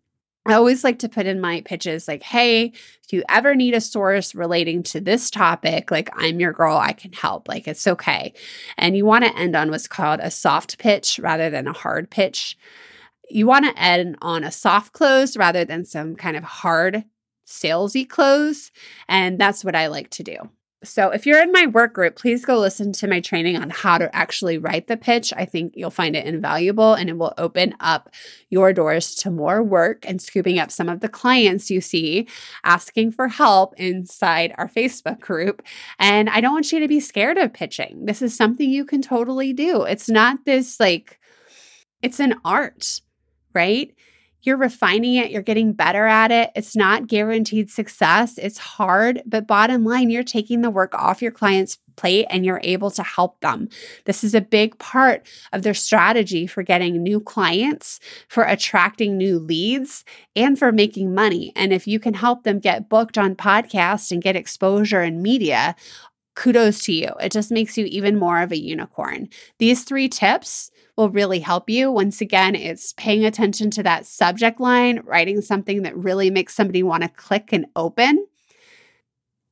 I 0.45 0.55
always 0.55 0.83
like 0.83 0.99
to 0.99 1.09
put 1.09 1.25
in 1.25 1.39
my 1.39 1.61
pitches 1.61 2.07
like, 2.07 2.21
hey, 2.21 2.65
if 2.65 3.13
you 3.13 3.23
ever 3.29 3.55
need 3.55 3.73
a 3.73 3.81
source 3.81 4.35
relating 4.35 4.83
to 4.83 4.99
this 4.99 5.31
topic, 5.31 5.89
like 5.89 6.09
I'm 6.13 6.39
your 6.39 6.51
girl, 6.51 6.77
I 6.77 6.91
can 6.91 7.13
help. 7.13 7.47
Like 7.47 7.67
it's 7.67 7.87
okay. 7.87 8.33
And 8.77 8.97
you 8.97 9.05
want 9.05 9.23
to 9.23 9.37
end 9.37 9.55
on 9.55 9.71
what's 9.71 9.87
called 9.87 10.19
a 10.21 10.29
soft 10.29 10.79
pitch 10.79 11.17
rather 11.19 11.49
than 11.49 11.67
a 11.67 11.73
hard 11.73 12.09
pitch. 12.09 12.57
You 13.29 13.47
want 13.47 13.65
to 13.65 13.81
end 13.81 14.17
on 14.21 14.43
a 14.43 14.51
soft 14.51 14.91
close 14.91 15.37
rather 15.37 15.63
than 15.63 15.85
some 15.85 16.15
kind 16.15 16.35
of 16.35 16.43
hard 16.43 17.05
salesy 17.47 18.07
close. 18.07 18.69
And 19.07 19.39
that's 19.39 19.63
what 19.63 19.75
I 19.75 19.87
like 19.87 20.09
to 20.11 20.23
do. 20.23 20.37
So, 20.83 21.11
if 21.11 21.25
you're 21.25 21.41
in 21.41 21.51
my 21.53 21.65
work 21.67 21.93
group, 21.93 22.17
please 22.17 22.43
go 22.43 22.59
listen 22.59 22.91
to 22.93 23.07
my 23.07 23.21
training 23.21 23.55
on 23.55 23.69
how 23.69 23.97
to 23.97 24.13
actually 24.13 24.57
write 24.57 24.87
the 24.87 24.97
pitch. 24.97 25.31
I 25.35 25.45
think 25.45 25.73
you'll 25.75 25.89
find 25.89 26.15
it 26.15 26.25
invaluable 26.25 26.93
and 26.93 27.09
it 27.09 27.17
will 27.17 27.33
open 27.37 27.73
up 27.79 28.09
your 28.49 28.73
doors 28.73 29.15
to 29.15 29.31
more 29.31 29.63
work 29.63 30.03
and 30.07 30.21
scooping 30.21 30.59
up 30.59 30.71
some 30.71 30.89
of 30.89 30.99
the 30.99 31.07
clients 31.07 31.71
you 31.71 31.79
see 31.79 32.27
asking 32.65 33.11
for 33.11 33.29
help 33.29 33.73
inside 33.77 34.53
our 34.57 34.67
Facebook 34.67 35.21
group. 35.21 35.61
And 35.99 36.29
I 36.29 36.41
don't 36.41 36.53
want 36.53 36.71
you 36.73 36.81
to 36.81 36.87
be 36.87 36.99
scared 36.99 37.37
of 37.37 37.53
pitching. 37.53 38.05
This 38.05 38.21
is 38.21 38.35
something 38.35 38.69
you 38.69 38.83
can 38.83 39.01
totally 39.01 39.53
do. 39.53 39.83
It's 39.83 40.09
not 40.09 40.43
this 40.43 40.79
like, 40.79 41.19
it's 42.01 42.19
an 42.19 42.35
art, 42.43 42.99
right? 43.53 43.95
You're 44.43 44.57
refining 44.57 45.15
it, 45.15 45.31
you're 45.31 45.41
getting 45.41 45.73
better 45.73 46.05
at 46.05 46.31
it. 46.31 46.51
It's 46.55 46.75
not 46.75 47.07
guaranteed 47.07 47.69
success. 47.69 48.37
It's 48.37 48.57
hard, 48.57 49.23
but 49.25 49.47
bottom 49.47 49.85
line, 49.85 50.09
you're 50.09 50.23
taking 50.23 50.61
the 50.61 50.69
work 50.69 50.93
off 50.93 51.21
your 51.21 51.31
client's 51.31 51.79
plate 51.95 52.25
and 52.29 52.45
you're 52.45 52.61
able 52.63 52.91
to 52.91 53.03
help 53.03 53.39
them. 53.41 53.69
This 54.05 54.23
is 54.23 54.35
a 54.35 54.41
big 54.41 54.77
part 54.79 55.27
of 55.51 55.63
their 55.63 55.73
strategy 55.73 56.47
for 56.47 56.63
getting 56.63 57.01
new 57.01 57.19
clients, 57.19 57.99
for 58.27 58.43
attracting 58.43 59.17
new 59.17 59.39
leads, 59.39 60.03
and 60.35 60.57
for 60.57 60.71
making 60.71 61.13
money. 61.13 61.53
And 61.55 61.71
if 61.71 61.87
you 61.87 61.99
can 61.99 62.15
help 62.15 62.43
them 62.43 62.59
get 62.59 62.89
booked 62.89 63.17
on 63.17 63.35
podcasts 63.35 64.11
and 64.11 64.21
get 64.21 64.35
exposure 64.35 65.01
in 65.01 65.21
media, 65.21 65.75
kudos 66.35 66.81
to 66.81 66.93
you. 66.93 67.09
It 67.21 67.31
just 67.31 67.51
makes 67.51 67.77
you 67.77 67.85
even 67.85 68.17
more 68.17 68.41
of 68.41 68.51
a 68.51 68.59
unicorn. 68.59 69.29
These 69.59 69.83
three 69.83 70.09
tips 70.09 70.71
will 70.97 71.09
really 71.09 71.39
help 71.39 71.69
you. 71.69 71.91
Once 71.91 72.21
again, 72.21 72.55
it's 72.55 72.93
paying 72.93 73.25
attention 73.25 73.71
to 73.71 73.83
that 73.83 74.05
subject 74.05 74.59
line, 74.59 75.01
writing 75.03 75.41
something 75.41 75.81
that 75.83 75.97
really 75.97 76.29
makes 76.29 76.55
somebody 76.55 76.83
want 76.83 77.03
to 77.03 77.09
click 77.09 77.51
and 77.51 77.65
open. 77.75 78.25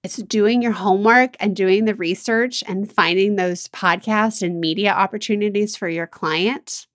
It's 0.04 0.18
doing 0.18 0.62
your 0.62 0.72
homework 0.72 1.36
and 1.40 1.56
doing 1.56 1.86
the 1.86 1.96
research 1.96 2.64
and 2.68 2.92
finding 2.92 3.36
those 3.36 3.68
podcast 3.68 4.42
and 4.42 4.60
media 4.60 4.92
opportunities 4.92 5.76
for 5.76 5.88
your 5.88 6.08
client. 6.08 6.88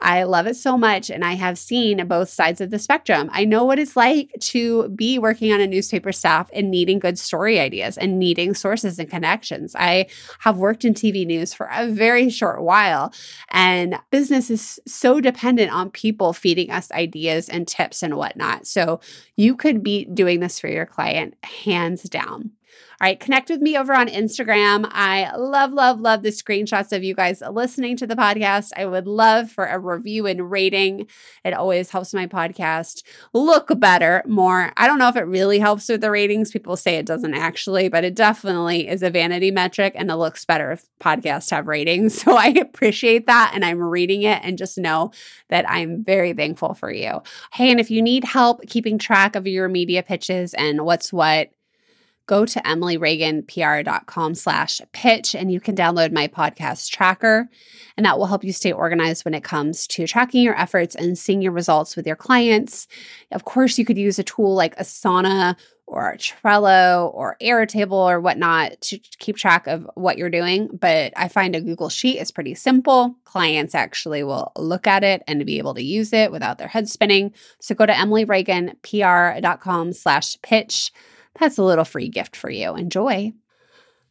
I 0.00 0.24
love 0.24 0.46
it 0.46 0.56
so 0.56 0.76
much. 0.76 1.08
And 1.08 1.24
I 1.24 1.34
have 1.34 1.56
seen 1.56 2.04
both 2.06 2.28
sides 2.28 2.60
of 2.60 2.70
the 2.70 2.78
spectrum. 2.78 3.30
I 3.32 3.44
know 3.44 3.64
what 3.64 3.78
it's 3.78 3.96
like 3.96 4.32
to 4.40 4.88
be 4.90 5.18
working 5.18 5.52
on 5.52 5.60
a 5.60 5.66
newspaper 5.66 6.10
staff 6.10 6.50
and 6.52 6.70
needing 6.70 6.98
good 6.98 7.18
story 7.18 7.60
ideas 7.60 7.96
and 7.96 8.18
needing 8.18 8.54
sources 8.54 8.98
and 8.98 9.08
connections. 9.08 9.74
I 9.78 10.06
have 10.40 10.58
worked 10.58 10.84
in 10.84 10.94
TV 10.94 11.24
news 11.24 11.54
for 11.54 11.68
a 11.72 11.86
very 11.86 12.28
short 12.28 12.62
while, 12.62 13.12
and 13.50 13.98
business 14.10 14.50
is 14.50 14.80
so 14.86 15.20
dependent 15.20 15.72
on 15.72 15.90
people 15.90 16.32
feeding 16.32 16.70
us 16.70 16.90
ideas 16.90 17.48
and 17.48 17.68
tips 17.68 18.02
and 18.02 18.16
whatnot. 18.16 18.66
So 18.66 19.00
you 19.36 19.56
could 19.56 19.82
be 19.82 20.06
doing 20.06 20.40
this 20.40 20.58
for 20.58 20.68
your 20.68 20.86
client 20.86 21.34
hands 21.44 22.02
down. 22.02 22.50
All 23.00 23.06
right, 23.06 23.18
connect 23.18 23.50
with 23.50 23.60
me 23.60 23.76
over 23.76 23.92
on 23.92 24.08
Instagram. 24.08 24.88
I 24.90 25.34
love, 25.36 25.72
love, 25.72 26.00
love 26.00 26.22
the 26.22 26.30
screenshots 26.30 26.92
of 26.92 27.02
you 27.02 27.14
guys 27.14 27.42
listening 27.50 27.96
to 27.98 28.06
the 28.06 28.14
podcast. 28.14 28.70
I 28.76 28.86
would 28.86 29.06
love 29.06 29.50
for 29.50 29.66
a 29.66 29.78
review 29.78 30.26
and 30.26 30.50
rating. 30.50 31.06
It 31.44 31.54
always 31.54 31.90
helps 31.90 32.14
my 32.14 32.26
podcast 32.26 33.02
look 33.32 33.68
better 33.80 34.22
more. 34.26 34.72
I 34.76 34.86
don't 34.86 34.98
know 34.98 35.08
if 35.08 35.16
it 35.16 35.22
really 35.22 35.58
helps 35.58 35.88
with 35.88 36.00
the 36.00 36.10
ratings. 36.10 36.52
People 36.52 36.76
say 36.76 36.96
it 36.96 37.06
doesn't 37.06 37.34
actually, 37.34 37.88
but 37.88 38.04
it 38.04 38.14
definitely 38.14 38.88
is 38.88 39.02
a 39.02 39.10
vanity 39.10 39.50
metric 39.50 39.94
and 39.96 40.10
it 40.10 40.16
looks 40.16 40.44
better 40.44 40.72
if 40.72 40.84
podcasts 41.00 41.50
have 41.50 41.66
ratings. 41.66 42.14
So 42.24 42.36
I 42.36 42.46
appreciate 42.48 43.26
that 43.26 43.52
and 43.54 43.66
I'm 43.66 43.82
reading 43.82 44.22
it 44.22 44.40
and 44.42 44.56
just 44.56 44.78
know 44.78 45.10
that 45.50 45.68
I'm 45.68 46.02
very 46.02 46.32
thankful 46.32 46.72
for 46.72 46.90
you. 46.90 47.20
Hey, 47.52 47.70
and 47.70 47.78
if 47.80 47.90
you 47.90 48.00
need 48.00 48.24
help 48.24 48.62
keeping 48.66 48.98
track 48.98 49.36
of 49.36 49.46
your 49.46 49.68
media 49.68 50.02
pitches 50.02 50.54
and 50.54 50.82
what's 50.84 51.12
what, 51.12 51.50
go 52.26 52.46
to 52.46 52.60
emilyreaganpr.com 52.60 54.34
slash 54.34 54.80
pitch 54.92 55.34
and 55.34 55.52
you 55.52 55.60
can 55.60 55.76
download 55.76 56.12
my 56.12 56.28
podcast 56.28 56.90
tracker. 56.90 57.48
And 57.96 58.06
that 58.06 58.18
will 58.18 58.26
help 58.26 58.44
you 58.44 58.52
stay 58.52 58.72
organized 58.72 59.24
when 59.24 59.34
it 59.34 59.44
comes 59.44 59.86
to 59.88 60.06
tracking 60.06 60.42
your 60.42 60.58
efforts 60.58 60.94
and 60.94 61.18
seeing 61.18 61.42
your 61.42 61.52
results 61.52 61.96
with 61.96 62.06
your 62.06 62.16
clients. 62.16 62.86
Of 63.30 63.44
course 63.44 63.78
you 63.78 63.84
could 63.84 63.98
use 63.98 64.18
a 64.18 64.24
tool 64.24 64.54
like 64.54 64.76
asana 64.76 65.56
or 65.86 66.14
trello 66.14 67.14
or 67.14 67.36
airtable 67.42 67.92
or 67.92 68.18
whatnot 68.18 68.80
to 68.80 68.98
keep 69.18 69.36
track 69.36 69.66
of 69.66 69.86
what 69.94 70.16
you're 70.16 70.30
doing 70.30 70.66
but 70.80 71.12
i 71.14 71.28
find 71.28 71.54
a 71.54 71.60
google 71.60 71.90
sheet 71.90 72.18
is 72.18 72.32
pretty 72.32 72.54
simple. 72.54 73.16
Clients 73.24 73.74
actually 73.74 74.22
will 74.22 74.50
look 74.56 74.86
at 74.86 75.04
it 75.04 75.22
and 75.28 75.44
be 75.44 75.58
able 75.58 75.74
to 75.74 75.82
use 75.82 76.14
it 76.14 76.32
without 76.32 76.56
their 76.56 76.68
head 76.68 76.88
spinning. 76.88 77.34
So 77.60 77.74
go 77.74 77.84
to 77.84 77.92
emilyreaganpr.com 77.92 79.92
slash 79.92 80.38
pitch 80.40 80.90
that's 81.38 81.58
a 81.58 81.62
little 81.62 81.84
free 81.84 82.08
gift 82.08 82.36
for 82.36 82.50
you. 82.50 82.74
Enjoy. 82.76 83.32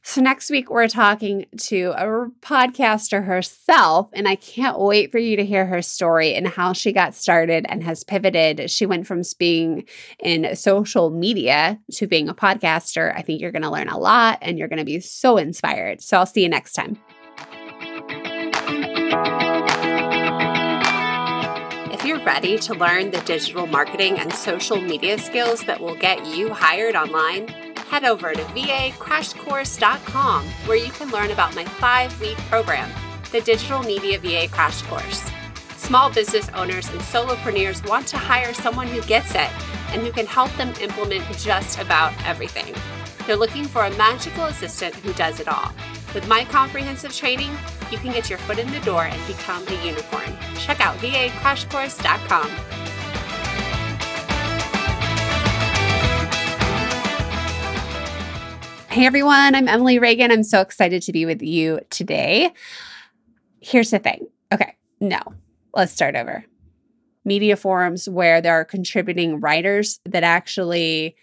So, 0.05 0.19
next 0.19 0.49
week, 0.49 0.69
we're 0.69 0.89
talking 0.89 1.45
to 1.57 1.93
a 1.95 2.27
podcaster 2.41 3.25
herself, 3.25 4.09
and 4.11 4.27
I 4.27 4.35
can't 4.35 4.77
wait 4.77 5.13
for 5.13 5.17
you 5.17 5.37
to 5.37 5.45
hear 5.45 5.65
her 5.65 5.81
story 5.81 6.35
and 6.35 6.45
how 6.45 6.73
she 6.73 6.91
got 6.91 7.15
started 7.15 7.65
and 7.69 7.81
has 7.85 8.03
pivoted. 8.03 8.69
She 8.69 8.85
went 8.85 9.07
from 9.07 9.21
being 9.39 9.85
in 10.19 10.57
social 10.57 11.09
media 11.09 11.79
to 11.93 12.05
being 12.05 12.27
a 12.27 12.33
podcaster. 12.33 13.15
I 13.15 13.21
think 13.21 13.39
you're 13.39 13.53
going 13.53 13.61
to 13.61 13.71
learn 13.71 13.87
a 13.87 13.97
lot 13.97 14.39
and 14.41 14.59
you're 14.59 14.67
going 14.67 14.79
to 14.79 14.85
be 14.85 14.99
so 14.99 15.37
inspired. 15.37 16.01
So, 16.01 16.17
I'll 16.17 16.25
see 16.25 16.43
you 16.43 16.49
next 16.49 16.73
time. 16.73 16.97
Ready 22.25 22.57
to 22.59 22.73
learn 22.73 23.11
the 23.11 23.19
digital 23.21 23.67
marketing 23.67 24.17
and 24.17 24.31
social 24.31 24.79
media 24.79 25.17
skills 25.17 25.61
that 25.65 25.81
will 25.81 25.95
get 25.95 26.25
you 26.25 26.53
hired 26.53 26.95
online, 26.95 27.49
head 27.89 28.05
over 28.05 28.31
to 28.31 28.39
vacrashcourse.com 28.39 30.45
where 30.65 30.77
you 30.77 30.89
can 30.91 31.09
learn 31.09 31.31
about 31.31 31.53
my 31.53 31.65
five 31.65 32.17
week 32.21 32.37
program, 32.49 32.89
the 33.33 33.41
Digital 33.41 33.83
Media 33.83 34.19
VA 34.19 34.47
Crash 34.49 34.81
Course. 34.83 35.29
Small 35.75 36.13
business 36.13 36.47
owners 36.55 36.87
and 36.91 37.01
solopreneurs 37.01 37.85
want 37.89 38.07
to 38.07 38.17
hire 38.17 38.53
someone 38.53 38.87
who 38.87 39.01
gets 39.01 39.35
it 39.35 39.49
and 39.89 40.01
who 40.01 40.13
can 40.13 40.25
help 40.25 40.55
them 40.55 40.73
implement 40.79 41.25
just 41.37 41.77
about 41.77 42.13
everything. 42.25 42.73
They're 43.27 43.35
looking 43.35 43.65
for 43.65 43.83
a 43.83 43.91
magical 43.97 44.45
assistant 44.45 44.95
who 44.95 45.11
does 45.13 45.41
it 45.41 45.49
all. 45.49 45.73
With 46.13 46.25
my 46.29 46.45
comprehensive 46.45 47.13
training, 47.13 47.51
you 47.93 47.99
can 47.99 48.11
get 48.11 48.27
your 48.27 48.39
foot 48.39 48.57
in 48.57 48.69
the 48.71 48.79
door 48.79 49.03
and 49.03 49.27
become 49.27 49.65
a 49.67 49.85
unicorn. 49.85 50.35
Check 50.57 50.81
out 50.81 50.97
vacrashcourse.com. 50.97 52.49
Hey 58.89 59.05
everyone, 59.05 59.53
I'm 59.53 59.67
Emily 59.67 59.99
Reagan. 59.99 60.31
I'm 60.31 60.43
so 60.43 60.61
excited 60.61 61.03
to 61.03 61.11
be 61.11 61.25
with 61.27 61.43
you 61.43 61.81
today. 61.91 62.51
Here's 63.59 63.91
the 63.91 63.99
thing. 63.99 64.27
Okay, 64.51 64.75
no, 64.99 65.19
let's 65.75 65.91
start 65.91 66.15
over. 66.15 66.43
Media 67.23 67.55
forums 67.55 68.09
where 68.09 68.41
there 68.41 68.53
are 68.53 68.65
contributing 68.65 69.39
writers 69.39 69.99
that 70.05 70.23
actually 70.23 71.15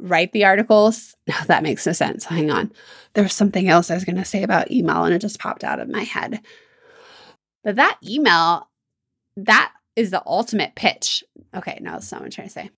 write 0.00 0.32
the 0.32 0.44
articles. 0.44 1.14
No, 1.26 1.34
oh, 1.40 1.44
that 1.46 1.62
makes 1.62 1.86
no 1.86 1.92
sense. 1.92 2.24
Hang 2.24 2.50
on. 2.50 2.72
There 3.14 3.24
was 3.24 3.32
something 3.32 3.68
else 3.68 3.90
I 3.90 3.94
was 3.94 4.04
going 4.04 4.16
to 4.16 4.24
say 4.24 4.42
about 4.42 4.70
email 4.70 5.04
and 5.04 5.14
it 5.14 5.20
just 5.20 5.38
popped 5.38 5.64
out 5.64 5.80
of 5.80 5.88
my 5.88 6.02
head. 6.02 6.40
But 7.62 7.76
that 7.76 7.98
email, 8.06 8.68
that 9.36 9.72
is 9.96 10.10
the 10.10 10.22
ultimate 10.26 10.74
pitch. 10.74 11.24
Okay, 11.54 11.78
no, 11.80 11.92
that's 11.92 12.10
not 12.10 12.20
what 12.20 12.26
I'm 12.26 12.30
trying 12.30 12.48
to 12.48 12.52
say. 12.52 12.70